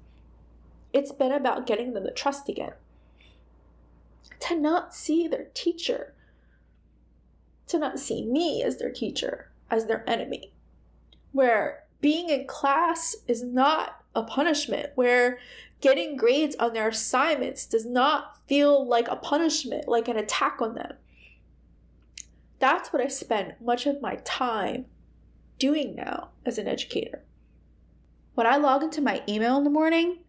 it's 0.93 1.11
been 1.11 1.31
about 1.31 1.67
getting 1.67 1.93
them 1.93 2.05
to 2.05 2.11
trust 2.11 2.47
again, 2.47 2.73
to 4.39 4.55
not 4.55 4.93
see 4.93 5.27
their 5.27 5.47
teacher, 5.53 6.13
to 7.67 7.77
not 7.77 7.99
see 7.99 8.23
me 8.25 8.63
as 8.63 8.77
their 8.77 8.91
teacher, 8.91 9.49
as 9.69 9.85
their 9.85 10.09
enemy, 10.09 10.53
where 11.31 11.83
being 11.99 12.29
in 12.29 12.47
class 12.47 13.15
is 13.27 13.43
not 13.43 14.03
a 14.15 14.23
punishment, 14.23 14.91
where 14.95 15.39
getting 15.81 16.15
grades 16.15 16.55
on 16.55 16.73
their 16.73 16.87
assignments 16.87 17.65
does 17.65 17.85
not 17.85 18.37
feel 18.47 18.87
like 18.87 19.07
a 19.09 19.15
punishment, 19.15 19.87
like 19.87 20.07
an 20.07 20.17
attack 20.17 20.61
on 20.61 20.75
them. 20.75 20.93
That's 22.59 22.93
what 22.93 23.01
I 23.01 23.07
spend 23.07 23.55
much 23.59 23.85
of 23.85 24.01
my 24.01 24.15
time 24.23 24.85
doing 25.59 25.93
now 25.95 26.29
as 26.45 26.57
an 26.57 26.67
educator. 26.67 27.24
When 28.35 28.45
I 28.45 28.57
log 28.57 28.83
into 28.83 29.01
my 29.01 29.23
email 29.29 29.57
in 29.57 29.63
the 29.63 29.69
morning 29.69 30.19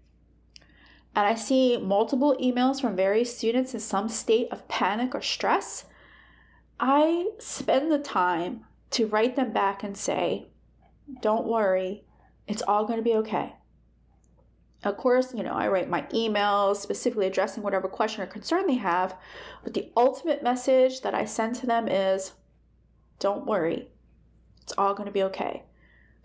and 1.17 1.27
I 1.27 1.35
see 1.35 1.77
multiple 1.77 2.37
emails 2.41 2.81
from 2.81 2.95
various 2.95 3.37
students 3.37 3.75
in 3.75 3.81
some 3.81 4.09
state 4.09 4.47
of 4.53 4.69
panic 4.69 5.13
or 5.13 5.21
stress, 5.21 5.87
I 6.79 7.31
spend 7.41 7.91
the 7.91 7.99
time 7.99 8.65
to 8.91 9.09
write 9.09 9.35
them 9.35 9.53
back 9.53 9.83
and 9.83 9.97
say, 9.97 10.47
Don't 11.21 11.49
worry, 11.49 12.05
it's 12.47 12.63
all 12.63 12.85
going 12.85 12.99
to 12.99 13.03
be 13.03 13.15
okay. 13.17 13.57
Of 14.85 14.97
course, 14.97 15.35
you 15.35 15.43
know, 15.43 15.55
I 15.55 15.67
write 15.67 15.91
my 15.91 16.03
emails 16.13 16.77
specifically 16.77 17.27
addressing 17.27 17.65
whatever 17.65 17.89
question 17.89 18.23
or 18.23 18.27
concern 18.27 18.69
they 18.69 18.75
have, 18.75 19.17
but 19.65 19.75
the 19.75 19.91
ultimate 19.97 20.45
message 20.45 21.01
that 21.01 21.15
I 21.15 21.25
send 21.25 21.57
to 21.57 21.67
them 21.67 21.89
is 21.89 22.35
don't 23.19 23.47
worry, 23.47 23.89
it's 24.63 24.75
all 24.79 24.95
going 24.95 25.07
to 25.07 25.13
be 25.13 25.25
okay. 25.25 25.65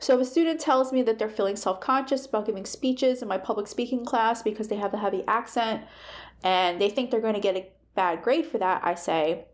So 0.02 0.16
if 0.16 0.22
a 0.22 0.26
student 0.26 0.60
tells 0.60 0.92
me 0.92 1.04
that 1.04 1.20
they're 1.20 1.30
feeling 1.30 1.56
self 1.56 1.80
conscious 1.80 2.26
about 2.26 2.48
giving 2.48 2.66
speeches 2.66 3.22
in 3.22 3.28
my 3.28 3.38
public 3.38 3.68
speaking 3.68 4.04
class 4.04 4.42
because 4.42 4.68
they 4.68 4.78
have 4.78 4.96
a 4.96 4.98
heavy 4.98 5.24
accent 5.28 5.84
and 6.44 6.82
they 6.82 6.90
think 6.90 7.12
they're 7.12 7.22
going 7.22 7.36
to 7.36 7.40
get 7.40 7.56
a 7.56 7.70
bad 7.96 8.24
grade 8.24 8.48
for 8.48 8.58
that, 8.58 8.82
I 8.84 8.96
say, 8.96 9.46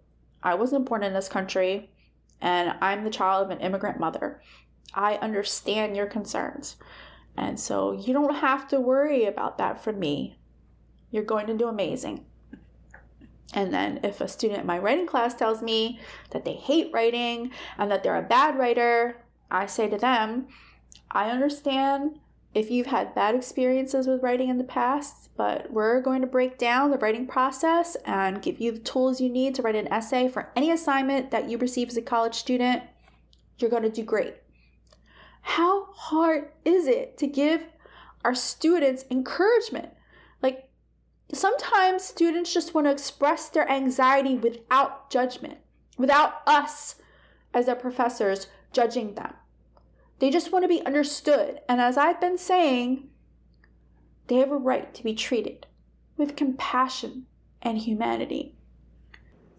I 0.42 0.56
wasn't 0.56 0.88
born 0.88 1.04
in 1.04 1.14
this 1.14 1.28
country 1.28 1.92
and 2.40 2.76
I'm 2.82 3.04
the 3.04 3.10
child 3.10 3.46
of 3.46 3.52
an 3.52 3.60
immigrant 3.60 4.00
mother. 4.00 4.42
I 4.94 5.16
understand 5.16 5.98
your 5.98 6.06
concerns. 6.06 6.78
And 7.36 7.60
so 7.60 7.92
you 7.92 8.14
don't 8.14 8.36
have 8.36 8.70
to 8.70 8.80
worry 8.80 9.26
about 9.26 9.58
that 9.58 9.84
from 9.84 10.00
me. 10.00 10.40
You're 11.12 11.24
going 11.24 11.48
to 11.48 11.58
do 11.58 11.68
amazing. 11.68 12.26
And 13.54 13.74
then 13.74 14.00
if 14.02 14.22
a 14.22 14.30
student 14.30 14.62
in 14.62 14.66
my 14.66 14.80
writing 14.80 15.08
class 15.08 15.34
tells 15.34 15.62
me 15.62 16.00
that 16.30 16.46
they 16.46 16.54
hate 16.54 16.92
writing 16.94 17.52
and 17.78 17.92
that 17.92 18.04
they're 18.04 18.18
a 18.18 18.22
bad 18.22 18.58
writer, 18.58 19.24
I 19.50 19.66
say 19.66 19.90
to 19.90 19.98
them, 19.98 20.48
I 21.12 21.30
understand 21.30 22.20
if 22.54 22.72
you've 22.72 22.88
had 22.88 23.14
bad 23.14 23.36
experiences 23.36 24.08
with 24.08 24.24
writing 24.24 24.50
in 24.50 24.58
the 24.58 24.64
past, 24.64 25.30
but 25.38 25.72
we're 25.72 26.02
going 26.02 26.22
to 26.22 26.28
break 26.28 26.58
down 26.58 26.92
the 26.92 26.98
writing 26.98 27.28
process 27.28 27.96
and 28.04 28.42
give 28.42 28.60
you 28.60 28.72
the 28.72 28.80
tools 28.80 29.22
you 29.22 29.30
need 29.30 29.54
to 29.56 29.62
write 29.62 29.76
an 29.76 29.92
essay 29.94 30.28
for 30.28 30.50
any 30.56 30.72
assignment 30.72 31.30
that 31.32 31.50
you 31.50 31.58
receive 31.58 31.90
as 31.90 31.98
a 31.98 32.02
college 32.02 32.36
student. 32.36 32.84
You're 33.60 33.70
going 33.70 33.84
to 33.84 33.90
do 33.90 34.04
great. 34.04 34.36
How 35.42 35.86
hard 35.94 36.50
is 36.66 36.88
it 36.88 37.18
to 37.20 37.28
give 37.28 37.64
our 38.26 38.36
students 38.36 39.06
encouragement? 39.12 39.90
Like, 40.42 40.70
sometimes 41.32 42.04
students 42.04 42.54
just 42.54 42.74
want 42.74 42.88
to 42.88 42.92
express 42.92 43.50
their 43.50 43.70
anxiety 43.70 44.36
without 44.36 45.10
judgment, 45.10 45.60
without 45.98 46.42
us 46.48 46.96
as 47.54 47.68
their 47.68 47.76
professors 47.76 48.48
judging 48.74 49.16
them. 49.16 49.34
They 50.20 50.30
just 50.30 50.52
want 50.52 50.64
to 50.64 50.70
be 50.70 50.86
understood. 50.86 51.62
And 51.70 51.80
as 51.80 51.98
I've 51.98 52.20
been 52.20 52.38
saying, 52.38 53.10
they 54.28 54.36
have 54.36 54.52
a 54.52 54.58
right 54.58 54.94
to 54.94 55.04
be 55.04 55.14
treated 55.14 55.68
with 56.18 56.36
compassion 56.36 57.28
and 57.62 57.78
humanity. 57.78 58.56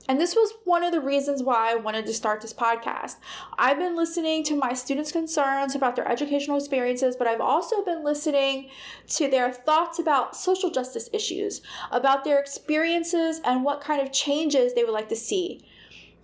And 0.09 0.19
this 0.19 0.35
was 0.35 0.55
one 0.65 0.83
of 0.83 0.91
the 0.91 1.03
reasons 1.03 1.43
why 1.43 1.71
I 1.71 1.75
wanted 1.75 2.07
to 2.07 2.15
start 2.15 2.41
this 2.41 2.55
podcast. 2.55 3.17
I've 3.59 3.79
been 3.79 3.95
listening 3.95 4.43
to 4.45 4.57
my 4.57 4.73
students' 4.73 5.13
concerns 5.13 5.75
about 5.75 5.97
their 5.97 6.09
educational 6.09 6.57
experiences, 6.57 7.15
but 7.15 7.27
I've 7.27 7.43
also 7.43 7.85
been 7.85 8.03
listening 8.03 8.71
to 9.09 9.29
their 9.29 9.53
thoughts 9.53 9.99
about 9.99 10.35
social 10.35 10.71
justice 10.71 11.11
issues, 11.13 11.61
about 11.91 12.25
their 12.25 12.39
experiences, 12.39 13.43
and 13.45 13.63
what 13.65 13.83
kind 13.83 14.01
of 14.01 14.11
changes 14.11 14.73
they 14.73 14.83
would 14.83 14.95
like 14.95 15.11
to 15.11 15.17
see. 15.17 15.61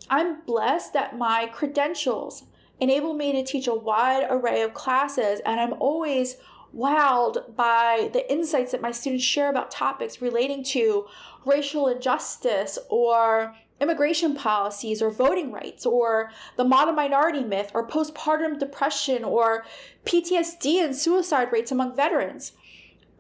I'm 0.09 0.41
blessed 0.47 0.95
that 0.95 1.19
my 1.19 1.47
credentials 1.53 2.45
enable 2.85 3.15
me 3.15 3.33
to 3.33 3.43
teach 3.43 3.67
a 3.67 3.75
wide 3.75 4.27
array 4.31 4.61
of 4.63 4.75
classes, 4.75 5.41
and 5.45 5.59
I'm 5.59 5.73
always 5.75 6.37
wowed 6.75 7.57
by 7.57 8.11
the 8.13 8.31
insights 8.31 8.73
that 8.73 8.83
my 8.83 8.91
students 8.91 9.25
share 9.25 9.49
about 9.49 9.71
topics 9.71 10.21
relating 10.21 10.63
to 10.65 11.07
racial 11.47 11.89
injustice 11.89 12.79
or 12.91 13.55
immigration 13.81 14.35
policies 14.35 15.01
or 15.01 15.11
voting 15.11 15.51
rights 15.51 15.87
or 15.87 16.31
the 16.57 16.65
modern 16.65 16.95
minority 16.95 17.43
myth 17.43 17.71
or 17.75 17.87
postpartum 17.87 18.59
depression 18.59 19.25
or 19.25 19.65
PTSD 20.05 20.85
and 20.85 20.95
suicide 20.95 21.49
rates 21.53 21.73
among 21.73 21.97
veterans. 21.97 22.53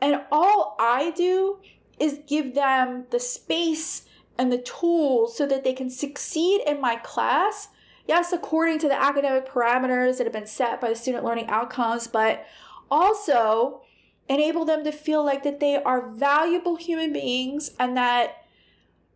And 0.00 0.22
all 0.30 0.76
I 0.78 1.12
do 1.12 1.58
is 1.98 2.20
give 2.26 2.54
them 2.54 3.06
the 3.10 3.20
space 3.20 4.04
and 4.36 4.52
the 4.52 4.58
tools 4.58 5.36
so 5.36 5.46
that 5.46 5.64
they 5.64 5.72
can 5.72 5.90
succeed 5.90 6.60
in 6.66 6.80
my 6.80 6.96
class 6.96 7.68
yes, 8.06 8.32
according 8.32 8.78
to 8.80 8.88
the 8.88 9.00
academic 9.00 9.48
parameters 9.48 10.18
that 10.18 10.24
have 10.24 10.32
been 10.32 10.46
set 10.46 10.80
by 10.80 10.88
the 10.88 10.96
student 10.96 11.24
learning 11.24 11.48
outcomes, 11.48 12.06
but 12.06 12.44
also 12.90 13.82
enable 14.28 14.64
them 14.64 14.84
to 14.84 14.92
feel 14.92 15.24
like 15.24 15.42
that 15.42 15.60
they 15.60 15.76
are 15.76 16.10
valuable 16.10 16.76
human 16.76 17.12
beings 17.12 17.70
and 17.78 17.96
that 17.96 18.44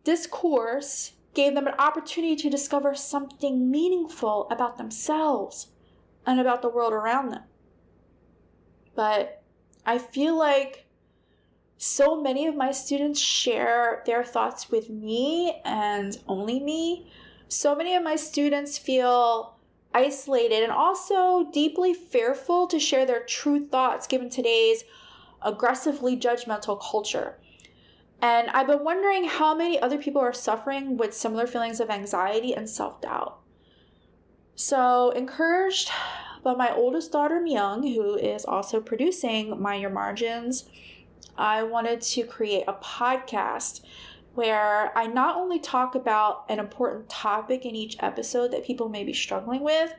this 0.03 0.27
course 0.27 1.13
gave 1.33 1.55
them 1.55 1.67
an 1.67 1.73
opportunity 1.79 2.35
to 2.35 2.49
discover 2.49 2.95
something 2.95 3.69
meaningful 3.69 4.47
about 4.49 4.77
themselves 4.77 5.67
and 6.25 6.39
about 6.39 6.61
the 6.61 6.69
world 6.69 6.93
around 6.93 7.29
them. 7.29 7.43
But 8.95 9.43
I 9.85 9.97
feel 9.97 10.37
like 10.37 10.85
so 11.77 12.21
many 12.21 12.45
of 12.45 12.55
my 12.55 12.71
students 12.71 13.19
share 13.19 14.03
their 14.05 14.23
thoughts 14.23 14.69
with 14.69 14.89
me 14.89 15.61
and 15.63 16.17
only 16.27 16.59
me 16.59 17.09
so 17.49 17.75
many 17.75 17.95
of 17.95 18.03
my 18.03 18.15
students 18.15 18.77
feel 18.77 19.55
isolated 19.93 20.61
and 20.61 20.71
also 20.71 21.49
deeply 21.51 21.93
fearful 21.93 22.67
to 22.67 22.79
share 22.79 23.05
their 23.05 23.23
true 23.23 23.65
thoughts 23.65 24.05
given 24.05 24.29
today's 24.29 24.83
aggressively 25.41 26.15
judgmental 26.15 26.79
culture. 26.79 27.39
And 28.21 28.49
I've 28.49 28.67
been 28.67 28.83
wondering 28.83 29.23
how 29.23 29.55
many 29.55 29.79
other 29.79 29.97
people 29.97 30.21
are 30.21 30.33
suffering 30.33 30.95
with 30.95 31.13
similar 31.13 31.47
feelings 31.47 31.79
of 31.79 31.89
anxiety 31.89 32.53
and 32.53 32.69
self 32.69 33.01
doubt. 33.01 33.39
So, 34.55 35.11
encouraged 35.11 35.89
by 36.43 36.53
my 36.53 36.73
oldest 36.73 37.11
daughter, 37.11 37.39
Myong, 37.39 37.95
who 37.95 38.15
is 38.15 38.45
also 38.45 38.81
producing 38.81 39.59
Mind 39.59 39.81
Your 39.81 39.89
Margins, 39.89 40.69
I 41.37 41.63
wanted 41.63 42.01
to 42.01 42.23
create 42.23 42.65
a 42.67 42.73
podcast 42.73 43.81
where 44.39 44.97
I 44.97 45.05
not 45.05 45.35
only 45.35 45.59
talk 45.59 45.95
about 45.95 46.45
an 46.47 46.59
important 46.59 47.09
topic 47.09 47.65
in 47.65 47.75
each 47.75 47.97
episode 47.99 48.51
that 48.51 48.63
people 48.63 48.87
may 48.87 49.03
be 49.03 49.11
struggling 49.11 49.59
with, 49.59 49.93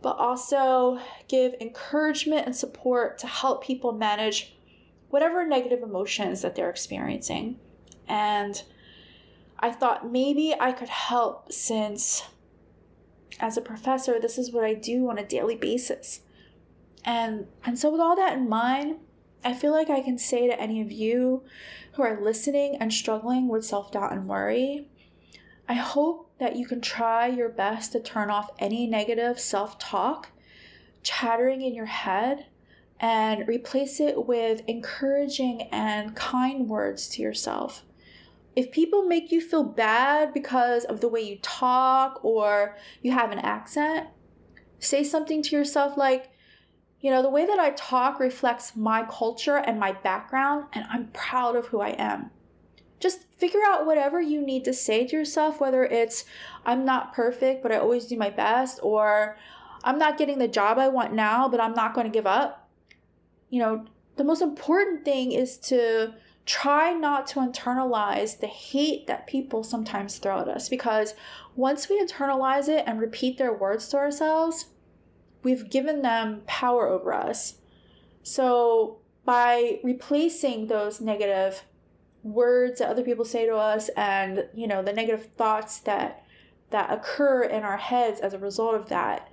but 0.00 0.16
also 0.16 1.00
give 1.26 1.54
encouragement 1.60 2.46
and 2.46 2.54
support 2.54 3.18
to 3.18 3.26
help 3.26 3.64
people 3.64 3.90
manage 3.90 4.54
whatever 5.08 5.44
negative 5.44 5.82
emotions 5.82 6.40
that 6.42 6.54
they're 6.54 6.70
experiencing. 6.70 7.58
And 8.06 8.62
I 9.58 9.72
thought 9.72 10.08
maybe 10.08 10.54
I 10.60 10.70
could 10.70 10.88
help 10.88 11.52
since, 11.52 12.22
as 13.40 13.56
a 13.56 13.60
professor, 13.60 14.20
this 14.20 14.38
is 14.38 14.52
what 14.52 14.62
I 14.62 14.74
do 14.74 15.10
on 15.10 15.18
a 15.18 15.26
daily 15.26 15.56
basis. 15.56 16.20
And, 17.04 17.48
and 17.64 17.76
so, 17.76 17.90
with 17.90 18.00
all 18.00 18.14
that 18.14 18.34
in 18.34 18.48
mind, 18.48 18.98
I 19.44 19.52
feel 19.52 19.72
like 19.72 19.90
I 19.90 20.00
can 20.00 20.16
say 20.16 20.46
to 20.46 20.60
any 20.60 20.80
of 20.80 20.92
you 20.92 21.42
who 21.94 22.02
are 22.02 22.20
listening 22.20 22.76
and 22.76 22.92
struggling 22.92 23.48
with 23.48 23.64
self 23.64 23.92
doubt 23.92 24.12
and 24.12 24.26
worry, 24.28 24.88
I 25.68 25.74
hope 25.74 26.30
that 26.38 26.56
you 26.56 26.66
can 26.66 26.80
try 26.80 27.28
your 27.28 27.48
best 27.48 27.92
to 27.92 28.00
turn 28.00 28.30
off 28.30 28.50
any 28.58 28.86
negative 28.86 29.38
self 29.40 29.78
talk 29.78 30.30
chattering 31.02 31.62
in 31.62 31.74
your 31.74 31.86
head 31.86 32.46
and 33.00 33.46
replace 33.46 34.00
it 34.00 34.26
with 34.26 34.62
encouraging 34.66 35.62
and 35.70 36.16
kind 36.16 36.68
words 36.68 37.08
to 37.08 37.22
yourself. 37.22 37.84
If 38.56 38.70
people 38.70 39.04
make 39.04 39.32
you 39.32 39.40
feel 39.40 39.64
bad 39.64 40.32
because 40.32 40.84
of 40.84 41.00
the 41.00 41.08
way 41.08 41.20
you 41.20 41.38
talk 41.42 42.24
or 42.24 42.76
you 43.02 43.10
have 43.12 43.32
an 43.32 43.40
accent, 43.40 44.08
say 44.78 45.02
something 45.02 45.42
to 45.42 45.56
yourself 45.56 45.96
like, 45.96 46.30
you 47.04 47.10
know, 47.10 47.20
the 47.20 47.28
way 47.28 47.44
that 47.44 47.58
I 47.58 47.68
talk 47.72 48.18
reflects 48.18 48.74
my 48.74 49.04
culture 49.10 49.58
and 49.58 49.78
my 49.78 49.92
background, 49.92 50.64
and 50.72 50.86
I'm 50.88 51.08
proud 51.08 51.54
of 51.54 51.66
who 51.66 51.82
I 51.82 51.90
am. 51.90 52.30
Just 52.98 53.30
figure 53.36 53.60
out 53.66 53.84
whatever 53.84 54.22
you 54.22 54.40
need 54.40 54.64
to 54.64 54.72
say 54.72 55.06
to 55.06 55.14
yourself, 55.14 55.60
whether 55.60 55.84
it's, 55.84 56.24
I'm 56.64 56.86
not 56.86 57.12
perfect, 57.12 57.62
but 57.62 57.72
I 57.72 57.76
always 57.76 58.06
do 58.06 58.16
my 58.16 58.30
best, 58.30 58.80
or 58.82 59.36
I'm 59.84 59.98
not 59.98 60.16
getting 60.16 60.38
the 60.38 60.48
job 60.48 60.78
I 60.78 60.88
want 60.88 61.12
now, 61.12 61.46
but 61.46 61.60
I'm 61.60 61.74
not 61.74 61.92
going 61.92 62.06
to 62.06 62.10
give 62.10 62.26
up. 62.26 62.70
You 63.50 63.60
know, 63.60 63.84
the 64.16 64.24
most 64.24 64.40
important 64.40 65.04
thing 65.04 65.32
is 65.32 65.58
to 65.58 66.14
try 66.46 66.94
not 66.94 67.26
to 67.26 67.40
internalize 67.40 68.40
the 68.40 68.46
hate 68.46 69.06
that 69.08 69.26
people 69.26 69.62
sometimes 69.62 70.16
throw 70.16 70.40
at 70.40 70.48
us 70.48 70.70
because 70.70 71.12
once 71.54 71.90
we 71.90 72.00
internalize 72.00 72.66
it 72.66 72.84
and 72.86 72.98
repeat 72.98 73.36
their 73.36 73.52
words 73.52 73.88
to 73.88 73.98
ourselves, 73.98 74.68
we've 75.44 75.70
given 75.70 76.02
them 76.02 76.42
power 76.46 76.88
over 76.88 77.12
us. 77.12 77.58
So 78.22 78.98
by 79.24 79.80
replacing 79.84 80.66
those 80.66 81.00
negative 81.00 81.64
words 82.22 82.78
that 82.78 82.88
other 82.88 83.04
people 83.04 83.24
say 83.24 83.46
to 83.46 83.54
us 83.54 83.90
and 83.96 84.46
you 84.54 84.66
know 84.66 84.82
the 84.82 84.92
negative 84.92 85.28
thoughts 85.36 85.78
that 85.80 86.24
that 86.70 86.90
occur 86.90 87.42
in 87.42 87.62
our 87.62 87.76
heads 87.76 88.18
as 88.18 88.32
a 88.32 88.38
result 88.38 88.74
of 88.74 88.88
that 88.88 89.28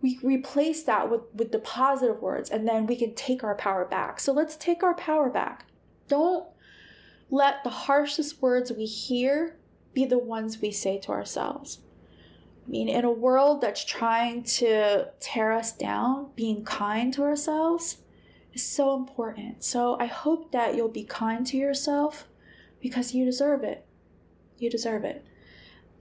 we 0.00 0.20
replace 0.22 0.84
that 0.84 1.10
with 1.10 1.22
with 1.34 1.50
the 1.50 1.58
positive 1.58 2.22
words 2.22 2.50
and 2.50 2.66
then 2.66 2.86
we 2.86 2.96
can 2.96 3.14
take 3.14 3.42
our 3.42 3.56
power 3.56 3.84
back. 3.84 4.20
So 4.20 4.32
let's 4.32 4.56
take 4.56 4.82
our 4.82 4.94
power 4.94 5.28
back. 5.28 5.66
Don't 6.06 6.46
let 7.30 7.64
the 7.64 7.70
harshest 7.70 8.40
words 8.40 8.72
we 8.72 8.86
hear 8.86 9.56
be 9.92 10.04
the 10.04 10.18
ones 10.18 10.60
we 10.60 10.70
say 10.70 10.98
to 10.98 11.10
ourselves 11.10 11.80
I 12.68 12.70
mean, 12.70 12.90
in 12.90 13.06
a 13.06 13.10
world 13.10 13.62
that's 13.62 13.82
trying 13.82 14.42
to 14.42 15.08
tear 15.20 15.52
us 15.52 15.72
down, 15.72 16.32
being 16.36 16.66
kind 16.66 17.14
to 17.14 17.22
ourselves 17.22 17.96
is 18.52 18.62
so 18.62 18.94
important. 18.94 19.64
So 19.64 19.96
I 19.98 20.04
hope 20.04 20.52
that 20.52 20.76
you'll 20.76 20.90
be 20.90 21.04
kind 21.04 21.46
to 21.46 21.56
yourself 21.56 22.28
because 22.78 23.14
you 23.14 23.24
deserve 23.24 23.64
it. 23.64 23.86
You 24.58 24.68
deserve 24.68 25.04
it. 25.04 25.24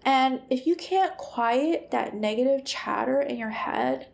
And 0.04 0.41
if 0.50 0.68
you 0.68 0.76
can't 0.76 1.16
quiet 1.16 1.91
that 1.91 2.14
negative 2.14 2.66
chatter 2.66 3.22
in 3.22 3.38
your 3.38 3.52
head 3.52 4.08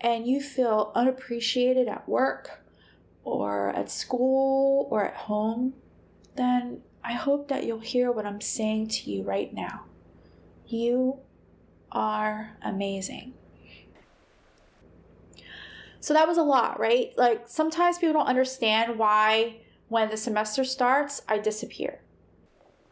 and 0.00 0.24
you 0.24 0.40
feel 0.40 0.92
unappreciated 0.94 1.88
at 1.88 2.08
work 2.08 2.62
or 3.24 3.70
at 3.70 3.90
school 3.90 4.86
or 4.92 5.04
at 5.04 5.16
home, 5.16 5.74
then 6.36 6.82
I 7.02 7.14
hope 7.14 7.48
that 7.48 7.64
you'll 7.64 7.80
hear 7.80 8.12
what 8.12 8.24
I'm 8.24 8.40
saying 8.40 8.88
to 8.88 9.10
you 9.10 9.24
right 9.24 9.52
now. 9.52 9.86
You 10.64 11.18
are 11.92 12.56
amazing. 12.62 13.34
So 16.00 16.14
that 16.14 16.28
was 16.28 16.38
a 16.38 16.42
lot, 16.42 16.78
right? 16.78 17.12
Like 17.16 17.48
sometimes 17.48 17.98
people 17.98 18.14
don't 18.14 18.26
understand 18.26 18.98
why 18.98 19.56
when 19.88 20.10
the 20.10 20.16
semester 20.16 20.64
starts, 20.64 21.22
I 21.28 21.38
disappear. 21.38 22.00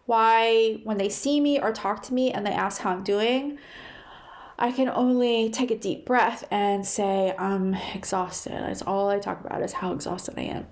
Why 0.06 0.80
when 0.84 0.98
they 0.98 1.08
see 1.08 1.40
me 1.40 1.60
or 1.60 1.72
talk 1.72 2.02
to 2.04 2.14
me 2.14 2.32
and 2.32 2.46
they 2.46 2.50
ask 2.50 2.80
how 2.80 2.90
I'm 2.90 3.04
doing, 3.04 3.58
I 4.58 4.72
can 4.72 4.88
only 4.88 5.50
take 5.50 5.70
a 5.70 5.78
deep 5.78 6.06
breath 6.06 6.44
and 6.50 6.86
say, 6.86 7.34
I'm 7.38 7.74
exhausted. 7.94 8.52
That's 8.52 8.82
all 8.82 9.08
I 9.08 9.18
talk 9.18 9.44
about 9.44 9.62
is 9.62 9.72
how 9.72 9.92
exhausted 9.92 10.34
I 10.38 10.42
am. 10.42 10.66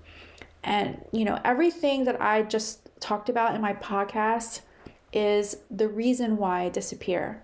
And, 0.63 1.05
you 1.11 1.25
know, 1.25 1.39
everything 1.45 2.05
that 2.05 2.19
I 2.19 2.41
just 2.41 2.89
talked 2.99 3.29
about 3.29 3.53
in 3.53 3.61
my 3.61 3.73
podcast 3.73 4.61
is 5.13 5.57
the 5.69 5.87
reason 5.87 6.37
why 6.37 6.63
I 6.63 6.69
disappear. 6.69 7.43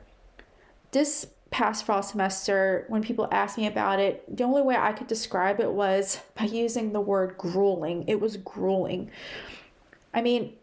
This 0.92 1.28
past 1.50 1.86
fall 1.86 2.02
semester, 2.02 2.86
when 2.88 3.04
people 3.04 3.28
asked 3.32 3.58
me 3.58 3.68
about 3.68 4.00
it, 4.00 4.24
the 4.36 4.44
only 4.44 4.62
way 4.62 4.76
I 4.76 4.94
could 4.94 5.08
describe 5.08 5.60
it 5.60 5.72
was 5.72 6.20
by 6.36 6.46
using 6.46 6.94
the 6.94 7.02
word 7.02 7.38
grueling. 7.38 8.06
It 8.08 8.20
was 8.22 8.38
grueling. 8.38 9.12
I 10.14 10.22
mean, 10.22 10.54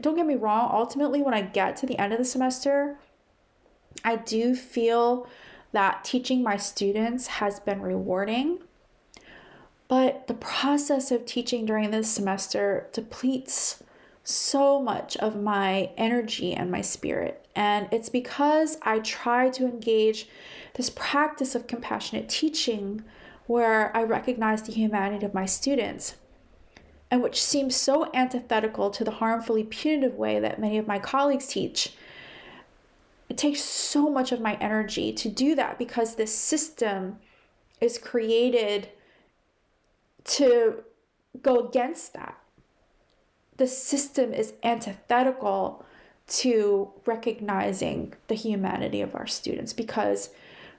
don't 0.00 0.16
get 0.16 0.26
me 0.26 0.34
wrong, 0.34 0.70
ultimately, 0.72 1.22
when 1.22 1.34
I 1.34 1.42
get 1.42 1.76
to 1.78 1.86
the 1.86 1.98
end 1.98 2.12
of 2.12 2.18
the 2.18 2.24
semester, 2.24 2.96
I 4.04 4.16
do 4.16 4.54
feel 4.54 5.26
that 5.72 6.04
teaching 6.04 6.42
my 6.42 6.56
students 6.56 7.26
has 7.26 7.60
been 7.60 7.80
rewarding. 7.80 8.58
But 9.88 10.26
the 10.26 10.34
process 10.34 11.10
of 11.10 11.26
teaching 11.26 11.66
during 11.66 11.90
this 11.90 12.10
semester 12.10 12.88
depletes 12.92 13.82
so 14.22 14.80
much 14.80 15.16
of 15.18 15.40
my 15.40 15.90
energy 15.96 16.54
and 16.54 16.70
my 16.70 16.80
spirit. 16.80 17.43
And 17.54 17.88
it's 17.92 18.08
because 18.08 18.76
I 18.82 18.98
try 18.98 19.48
to 19.50 19.64
engage 19.64 20.28
this 20.74 20.90
practice 20.90 21.54
of 21.54 21.66
compassionate 21.66 22.28
teaching 22.28 23.04
where 23.46 23.96
I 23.96 24.02
recognize 24.02 24.62
the 24.62 24.72
humanity 24.72 25.24
of 25.24 25.34
my 25.34 25.46
students, 25.46 26.16
and 27.10 27.22
which 27.22 27.42
seems 27.42 27.76
so 27.76 28.10
antithetical 28.14 28.90
to 28.90 29.04
the 29.04 29.12
harmfully 29.12 29.62
punitive 29.62 30.14
way 30.14 30.40
that 30.40 30.58
many 30.58 30.78
of 30.78 30.86
my 30.86 30.98
colleagues 30.98 31.46
teach. 31.46 31.94
It 33.28 33.38
takes 33.38 33.60
so 33.60 34.10
much 34.10 34.32
of 34.32 34.40
my 34.40 34.54
energy 34.54 35.12
to 35.12 35.28
do 35.28 35.54
that 35.54 35.78
because 35.78 36.14
this 36.14 36.34
system 36.34 37.18
is 37.80 37.98
created 37.98 38.88
to 40.24 40.84
go 41.42 41.68
against 41.68 42.14
that 42.14 42.38
the 43.56 43.66
system 43.66 44.32
is 44.32 44.54
antithetical 44.62 45.84
to 46.26 46.90
recognizing 47.04 48.14
the 48.28 48.34
humanity 48.34 49.00
of 49.00 49.14
our 49.14 49.26
students 49.26 49.72
because 49.72 50.30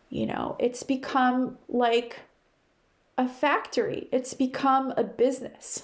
you 0.09 0.25
know 0.25 0.55
it's 0.59 0.83
become 0.83 1.57
like 1.67 2.21
a 3.17 3.27
factory. 3.27 4.07
It's 4.11 4.33
become 4.33 4.93
a 4.97 5.03
business. 5.03 5.83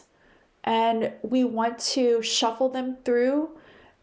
And 0.63 1.13
we 1.23 1.43
want 1.43 1.79
to 1.79 2.21
shuffle 2.21 2.69
them 2.69 2.97
through 3.03 3.49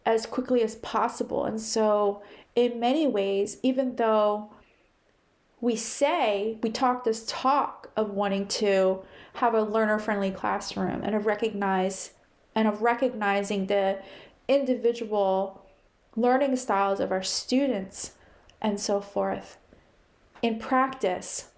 as 0.04 0.26
quickly 0.26 0.62
as 0.62 0.76
possible. 0.76 1.44
And 1.44 1.60
so 1.60 2.22
in 2.56 2.80
many 2.80 3.06
ways 3.06 3.58
even 3.62 3.96
though 3.96 4.50
we 5.60 5.76
say 5.76 6.58
we 6.62 6.70
talk 6.70 7.04
this 7.04 7.24
talk 7.28 7.90
of 7.96 8.10
wanting 8.10 8.46
to 8.46 9.00
have 9.34 9.54
a 9.54 9.62
learner 9.62 9.98
friendly 9.98 10.30
classroom 10.30 11.02
and 11.02 11.14
of 11.14 11.26
recognize 11.26 12.12
and 12.54 12.66
of 12.66 12.82
recognizing 12.82 13.66
the 13.66 13.98
individual 14.48 15.64
learning 16.16 16.56
styles 16.56 16.98
of 16.98 17.12
our 17.12 17.22
students 17.22 18.12
and 18.60 18.80
so 18.80 19.00
forth. 19.00 19.58
In 20.42 20.58
practice, 20.58 21.50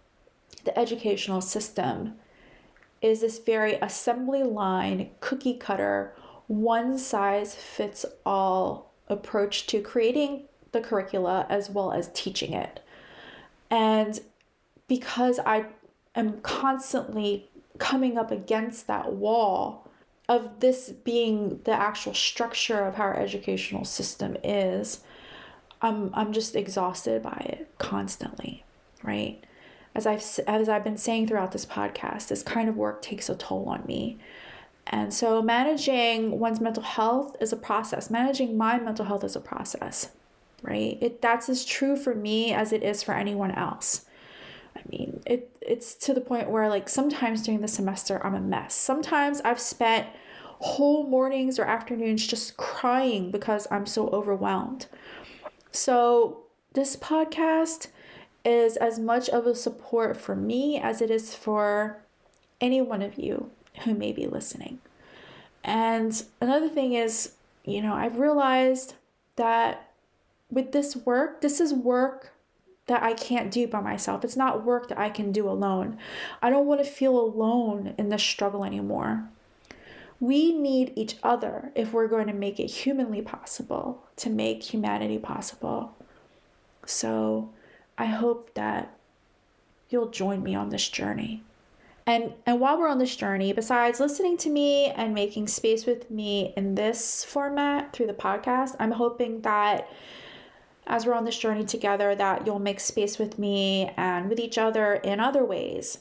the 0.64 0.78
educational 0.78 1.40
system 1.40 2.14
is 3.00 3.22
this 3.22 3.38
very 3.38 3.74
assembly 3.76 4.42
line, 4.42 5.10
cookie 5.20 5.56
cutter, 5.56 6.14
one 6.46 6.98
size 6.98 7.54
fits 7.54 8.04
all 8.26 8.92
approach 9.08 9.66
to 9.68 9.80
creating 9.80 10.44
the 10.72 10.80
curricula 10.80 11.46
as 11.48 11.70
well 11.70 11.92
as 11.92 12.10
teaching 12.12 12.52
it. 12.52 12.80
And 13.70 14.20
because 14.88 15.38
I 15.46 15.66
am 16.14 16.40
constantly 16.40 17.48
coming 17.78 18.18
up 18.18 18.30
against 18.30 18.86
that 18.86 19.12
wall, 19.12 19.89
of 20.30 20.60
this 20.60 20.90
being 20.90 21.60
the 21.64 21.72
actual 21.72 22.14
structure 22.14 22.84
of 22.84 22.94
how 22.94 23.02
our 23.02 23.18
educational 23.18 23.84
system 23.84 24.36
is, 24.44 25.00
I'm 25.82 26.10
I'm 26.14 26.32
just 26.32 26.54
exhausted 26.54 27.20
by 27.20 27.44
it 27.50 27.68
constantly, 27.78 28.62
right? 29.02 29.42
As 29.92 30.06
I've 30.06 30.22
as 30.46 30.68
I've 30.68 30.84
been 30.84 30.96
saying 30.96 31.26
throughout 31.26 31.50
this 31.50 31.66
podcast, 31.66 32.28
this 32.28 32.44
kind 32.44 32.68
of 32.68 32.76
work 32.76 33.02
takes 33.02 33.28
a 33.28 33.34
toll 33.34 33.68
on 33.68 33.82
me. 33.86 34.18
And 34.86 35.12
so 35.12 35.42
managing 35.42 36.38
one's 36.38 36.60
mental 36.60 36.84
health 36.84 37.36
is 37.40 37.52
a 37.52 37.56
process. 37.56 38.08
Managing 38.08 38.56
my 38.56 38.78
mental 38.78 39.06
health 39.06 39.24
is 39.24 39.34
a 39.34 39.40
process, 39.40 40.10
right? 40.62 40.96
It 41.00 41.20
that's 41.20 41.48
as 41.48 41.64
true 41.64 41.96
for 41.96 42.14
me 42.14 42.54
as 42.54 42.72
it 42.72 42.84
is 42.84 43.02
for 43.02 43.14
anyone 43.14 43.50
else. 43.50 44.06
I 44.76 44.80
mean, 44.88 45.22
it 45.26 45.50
it's 45.60 45.94
to 45.94 46.14
the 46.14 46.20
point 46.20 46.50
where 46.50 46.68
like 46.68 46.88
sometimes 46.88 47.42
during 47.42 47.60
the 47.60 47.68
semester 47.68 48.24
I'm 48.24 48.34
a 48.34 48.40
mess. 48.40 48.74
Sometimes 48.74 49.40
I've 49.42 49.60
spent 49.60 50.08
whole 50.60 51.06
mornings 51.06 51.58
or 51.58 51.64
afternoons 51.64 52.26
just 52.26 52.56
crying 52.56 53.30
because 53.30 53.66
I'm 53.70 53.86
so 53.86 54.08
overwhelmed. 54.08 54.86
So, 55.72 56.42
this 56.72 56.96
podcast 56.96 57.88
is 58.44 58.76
as 58.76 58.98
much 58.98 59.28
of 59.28 59.46
a 59.46 59.54
support 59.54 60.16
for 60.16 60.34
me 60.34 60.78
as 60.78 61.00
it 61.00 61.10
is 61.10 61.34
for 61.34 61.98
any 62.60 62.80
one 62.80 63.02
of 63.02 63.18
you 63.18 63.50
who 63.84 63.94
may 63.94 64.12
be 64.12 64.26
listening. 64.26 64.80
And 65.62 66.22
another 66.40 66.68
thing 66.68 66.92
is, 66.92 67.32
you 67.64 67.82
know, 67.82 67.94
I've 67.94 68.18
realized 68.18 68.94
that 69.36 69.90
with 70.50 70.72
this 70.72 70.96
work, 70.96 71.40
this 71.40 71.60
is 71.60 71.72
work 71.72 72.32
that 72.90 73.04
I 73.04 73.12
can't 73.12 73.52
do 73.52 73.68
by 73.68 73.80
myself. 73.80 74.24
It's 74.24 74.36
not 74.36 74.64
work 74.64 74.88
that 74.88 74.98
I 74.98 75.10
can 75.10 75.30
do 75.30 75.48
alone. 75.48 75.96
I 76.42 76.50
don't 76.50 76.66
want 76.66 76.84
to 76.84 76.90
feel 76.90 77.16
alone 77.16 77.94
in 77.96 78.08
this 78.08 78.24
struggle 78.24 78.64
anymore. 78.64 79.28
We 80.18 80.52
need 80.52 80.92
each 80.96 81.14
other 81.22 81.70
if 81.76 81.92
we're 81.92 82.08
going 82.08 82.26
to 82.26 82.32
make 82.32 82.58
it 82.58 82.66
humanly 82.66 83.22
possible, 83.22 84.02
to 84.16 84.28
make 84.28 84.64
humanity 84.64 85.18
possible. 85.18 85.94
So 86.84 87.50
I 87.96 88.06
hope 88.06 88.54
that 88.54 88.98
you'll 89.88 90.10
join 90.10 90.42
me 90.42 90.56
on 90.56 90.70
this 90.70 90.88
journey. 90.88 91.44
And, 92.08 92.32
and 92.44 92.58
while 92.58 92.76
we're 92.76 92.88
on 92.88 92.98
this 92.98 93.14
journey, 93.14 93.52
besides 93.52 94.00
listening 94.00 94.36
to 94.38 94.50
me 94.50 94.86
and 94.86 95.14
making 95.14 95.46
space 95.46 95.86
with 95.86 96.10
me 96.10 96.52
in 96.56 96.74
this 96.74 97.22
format 97.22 97.92
through 97.92 98.08
the 98.08 98.14
podcast, 98.14 98.74
I'm 98.80 98.90
hoping 98.90 99.42
that 99.42 99.88
as 100.90 101.06
we're 101.06 101.14
on 101.14 101.24
this 101.24 101.38
journey 101.38 101.64
together 101.64 102.16
that 102.16 102.44
you'll 102.44 102.58
make 102.58 102.80
space 102.80 103.16
with 103.16 103.38
me 103.38 103.92
and 103.96 104.28
with 104.28 104.40
each 104.40 104.58
other 104.58 104.94
in 104.94 105.20
other 105.20 105.44
ways. 105.44 105.98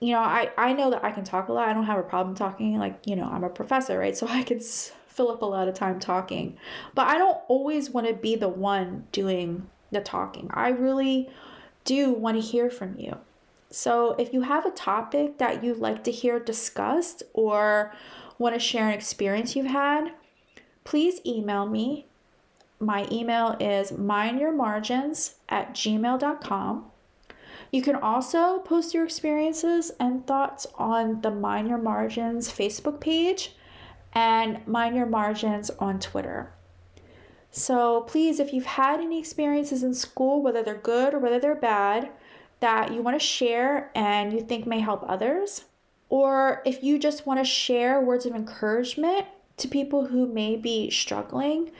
You 0.00 0.12
know 0.12 0.20
i 0.20 0.50
i 0.56 0.72
know 0.72 0.90
that 0.90 1.04
i 1.04 1.10
can 1.10 1.24
talk 1.24 1.48
a 1.48 1.52
lot. 1.52 1.68
I 1.68 1.74
don't 1.74 1.84
have 1.84 1.98
a 1.98 2.04
problem 2.04 2.36
talking. 2.36 2.78
Like 2.78 3.00
you 3.04 3.16
know 3.16 3.24
i'm 3.24 3.44
a 3.44 3.50
professor 3.50 3.98
right? 3.98 4.16
So 4.16 4.26
i 4.30 4.42
can 4.42 4.60
fill 4.60 5.30
up 5.30 5.42
a 5.42 5.46
lot 5.46 5.68
of 5.68 5.74
time 5.74 5.98
talking. 5.98 6.56
But 6.94 7.08
i 7.08 7.18
don't 7.18 7.38
always 7.48 7.90
want 7.90 8.06
to 8.06 8.14
be 8.14 8.36
the 8.36 8.48
one 8.48 9.06
doing 9.12 9.68
the 9.90 10.00
talking. 10.00 10.48
I 10.54 10.68
really 10.68 11.28
do 11.84 12.12
want 12.12 12.36
to 12.36 12.40
hear 12.40 12.70
from 12.70 12.98
you. 12.98 13.18
So 13.70 14.12
if 14.18 14.32
you 14.32 14.42
have 14.42 14.64
a 14.64 14.70
topic 14.70 15.38
that 15.38 15.64
you'd 15.64 15.78
like 15.78 16.04
to 16.04 16.12
hear 16.12 16.38
discussed 16.38 17.24
or 17.32 17.92
want 18.38 18.54
to 18.54 18.60
share 18.60 18.88
an 18.88 18.94
experience 18.94 19.56
you've 19.56 19.66
had 19.66 20.12
please 20.84 21.20
email 21.24 21.66
me 21.66 22.06
my 22.80 23.06
email 23.10 23.56
is 23.60 23.92
mindyourmargins 23.92 25.34
at 25.48 25.74
gmail.com. 25.74 26.90
You 27.70 27.82
can 27.82 27.96
also 27.96 28.58
post 28.60 28.94
your 28.94 29.04
experiences 29.04 29.90
and 29.98 30.26
thoughts 30.26 30.66
on 30.76 31.22
the 31.22 31.30
Mind 31.30 31.68
Your 31.68 31.78
Margins 31.78 32.48
Facebook 32.48 33.00
page 33.00 33.54
and 34.12 34.64
Mind 34.66 34.94
Your 34.94 35.06
Margins 35.06 35.70
on 35.70 35.98
Twitter. 35.98 36.52
So 37.50 38.02
please, 38.02 38.40
if 38.40 38.52
you've 38.52 38.66
had 38.66 39.00
any 39.00 39.18
experiences 39.18 39.82
in 39.82 39.94
school, 39.94 40.42
whether 40.42 40.62
they're 40.62 40.74
good 40.74 41.14
or 41.14 41.18
whether 41.18 41.38
they're 41.38 41.54
bad, 41.54 42.10
that 42.60 42.92
you 42.92 43.02
want 43.02 43.18
to 43.20 43.24
share 43.24 43.90
and 43.94 44.32
you 44.32 44.40
think 44.40 44.66
may 44.66 44.80
help 44.80 45.04
others, 45.08 45.64
or 46.08 46.62
if 46.64 46.82
you 46.82 46.98
just 46.98 47.26
want 47.26 47.40
to 47.40 47.44
share 47.44 48.00
words 48.00 48.26
of 48.26 48.34
encouragement 48.34 49.26
to 49.56 49.68
people 49.68 50.06
who 50.06 50.26
may 50.26 50.56
be 50.56 50.90
struggling, 50.90 51.70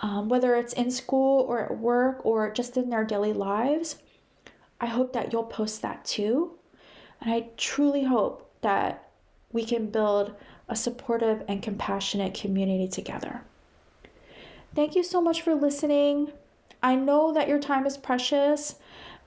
um, 0.00 0.28
whether 0.28 0.54
it's 0.54 0.72
in 0.72 0.90
school 0.90 1.42
or 1.42 1.60
at 1.60 1.78
work 1.78 2.24
or 2.24 2.50
just 2.50 2.76
in 2.76 2.90
their 2.90 3.04
daily 3.04 3.32
lives, 3.32 3.96
I 4.80 4.86
hope 4.86 5.12
that 5.12 5.32
you'll 5.32 5.44
post 5.44 5.82
that 5.82 6.04
too. 6.04 6.52
And 7.20 7.32
I 7.32 7.48
truly 7.56 8.04
hope 8.04 8.50
that 8.60 9.08
we 9.52 9.64
can 9.64 9.90
build 9.90 10.34
a 10.68 10.76
supportive 10.76 11.44
and 11.48 11.62
compassionate 11.62 12.34
community 12.34 12.88
together. 12.88 13.42
Thank 14.74 14.94
you 14.94 15.02
so 15.02 15.22
much 15.22 15.40
for 15.40 15.54
listening. 15.54 16.32
I 16.82 16.96
know 16.96 17.32
that 17.32 17.48
your 17.48 17.58
time 17.58 17.86
is 17.86 17.96
precious, 17.96 18.74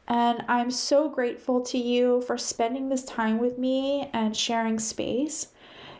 and 0.07 0.43
I'm 0.47 0.69
so 0.69 1.09
grateful 1.09 1.61
to 1.61 1.77
you 1.77 2.21
for 2.21 2.37
spending 2.37 2.89
this 2.89 3.03
time 3.03 3.39
with 3.39 3.57
me 3.57 4.09
and 4.13 4.37
sharing 4.37 4.77
space. 4.77 5.47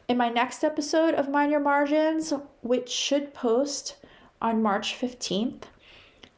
In 0.08 0.18
my 0.18 0.30
next 0.30 0.64
episode 0.64 1.14
of 1.14 1.30
Mind 1.30 1.52
Your 1.52 1.60
Margins, 1.60 2.34
which 2.62 2.90
should 2.90 3.34
post 3.34 3.96
on 4.42 4.62
March 4.62 5.00
15th, 5.00 5.64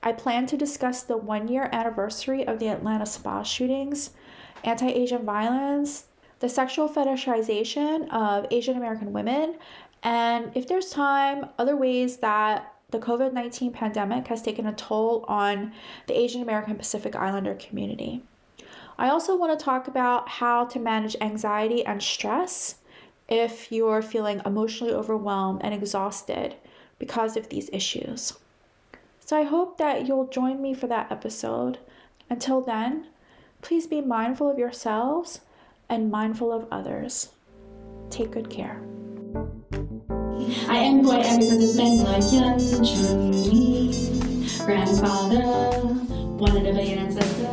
I 0.04 0.12
plan 0.14 0.47
to 0.47 0.58
discuss 0.58 1.04
the 1.04 1.18
one 1.18 1.47
year 1.47 1.70
anniversary 1.72 2.45
of 2.45 2.60
the 2.60 2.70
Atlanta 2.70 3.06
spa 3.06 3.43
shootings, 3.43 4.12
anti 4.64 4.88
Asian 4.88 5.26
violence, 5.26 6.06
the 6.39 6.49
sexual 6.49 6.89
fetishization 6.89 8.10
of 8.12 8.47
Asian 8.49 8.78
American 8.78 9.14
women, 9.14 9.56
and 10.04 10.52
if 10.56 10.68
there's 10.68 10.89
time, 10.89 11.45
other 11.60 11.76
ways 11.76 12.18
that 12.18 12.74
the 12.89 12.99
COVID 12.99 13.34
19 13.34 13.72
pandemic 13.72 14.28
has 14.28 14.41
taken 14.41 14.66
a 14.66 14.74
toll 14.74 15.24
on 15.28 15.72
the 16.08 16.18
Asian 16.18 16.41
American 16.41 16.76
Pacific 16.76 17.16
Islander 17.16 17.56
community. 17.56 18.24
I 18.97 19.10
also 19.10 19.36
want 19.36 19.58
to 19.58 19.64
talk 19.64 19.88
about 19.88 20.28
how 20.28 20.66
to 20.66 20.80
manage 20.80 21.16
anxiety 21.22 21.86
and 21.86 22.02
stress 22.04 22.76
if 23.30 23.72
you're 23.72 24.02
feeling 24.02 24.41
emotionally 24.45 24.93
overwhelmed 24.93 25.62
and 25.64 25.74
exhausted 25.74 26.56
because 27.02 27.36
of 27.36 27.49
these 27.49 27.68
issues. 27.74 28.34
So 29.26 29.36
I 29.36 29.41
hope 29.41 29.80
that 29.80 30.08
you'll 30.08 30.28
join 30.28 30.62
me 30.62 30.76
for 30.76 30.86
that 30.86 31.12
episode. 31.12 31.80
Until 32.30 32.62
then, 32.62 33.08
please 33.64 33.88
be 33.88 34.02
mindful 34.02 34.52
of 34.52 34.60
yourselves 34.60 35.41
and 35.89 36.12
mindful 36.12 36.54
of 36.54 36.68
others. 36.72 37.30
Take 38.12 38.30
good 38.30 38.52
care. 38.52 38.84
I 40.70 40.78
am 40.78 41.02
it's 41.04 41.76
been 41.76 42.06
Chun 42.86 43.16
grandfather, 44.64 45.41
one 46.38 46.56
in 46.56 46.68
a 46.68 46.82
ancestor. 46.82 47.47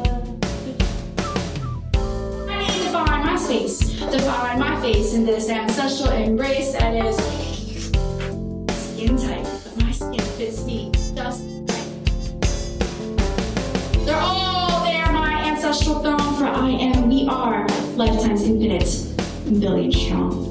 I 2.50 2.60
need 2.60 2.70
to 2.70 2.84
define 2.84 3.24
my 3.24 3.36
space, 3.36 3.78
define 4.10 4.58
my 4.58 4.78
face 4.82 5.14
in 5.14 5.24
this 5.24 5.48
ancestral 5.48 6.12
embrace 6.12 6.72
that 6.72 6.94
is 6.94 7.57
skin 8.98 9.16
tight, 9.16 9.44
but 9.62 9.84
my 9.84 9.92
skin 9.92 10.18
fits 10.36 10.64
me 10.64 10.90
just 11.14 11.44
right. 11.44 11.88
They're 14.04 14.16
all 14.16 14.82
there, 14.82 15.06
my 15.12 15.44
ancestral 15.44 16.00
throne, 16.00 16.34
for 16.34 16.46
I 16.46 16.70
am, 16.70 17.08
we 17.08 17.28
are 17.28 17.64
lifetimes 17.94 18.42
infinite, 18.42 18.90
billion 19.60 19.92
strong. 19.92 20.47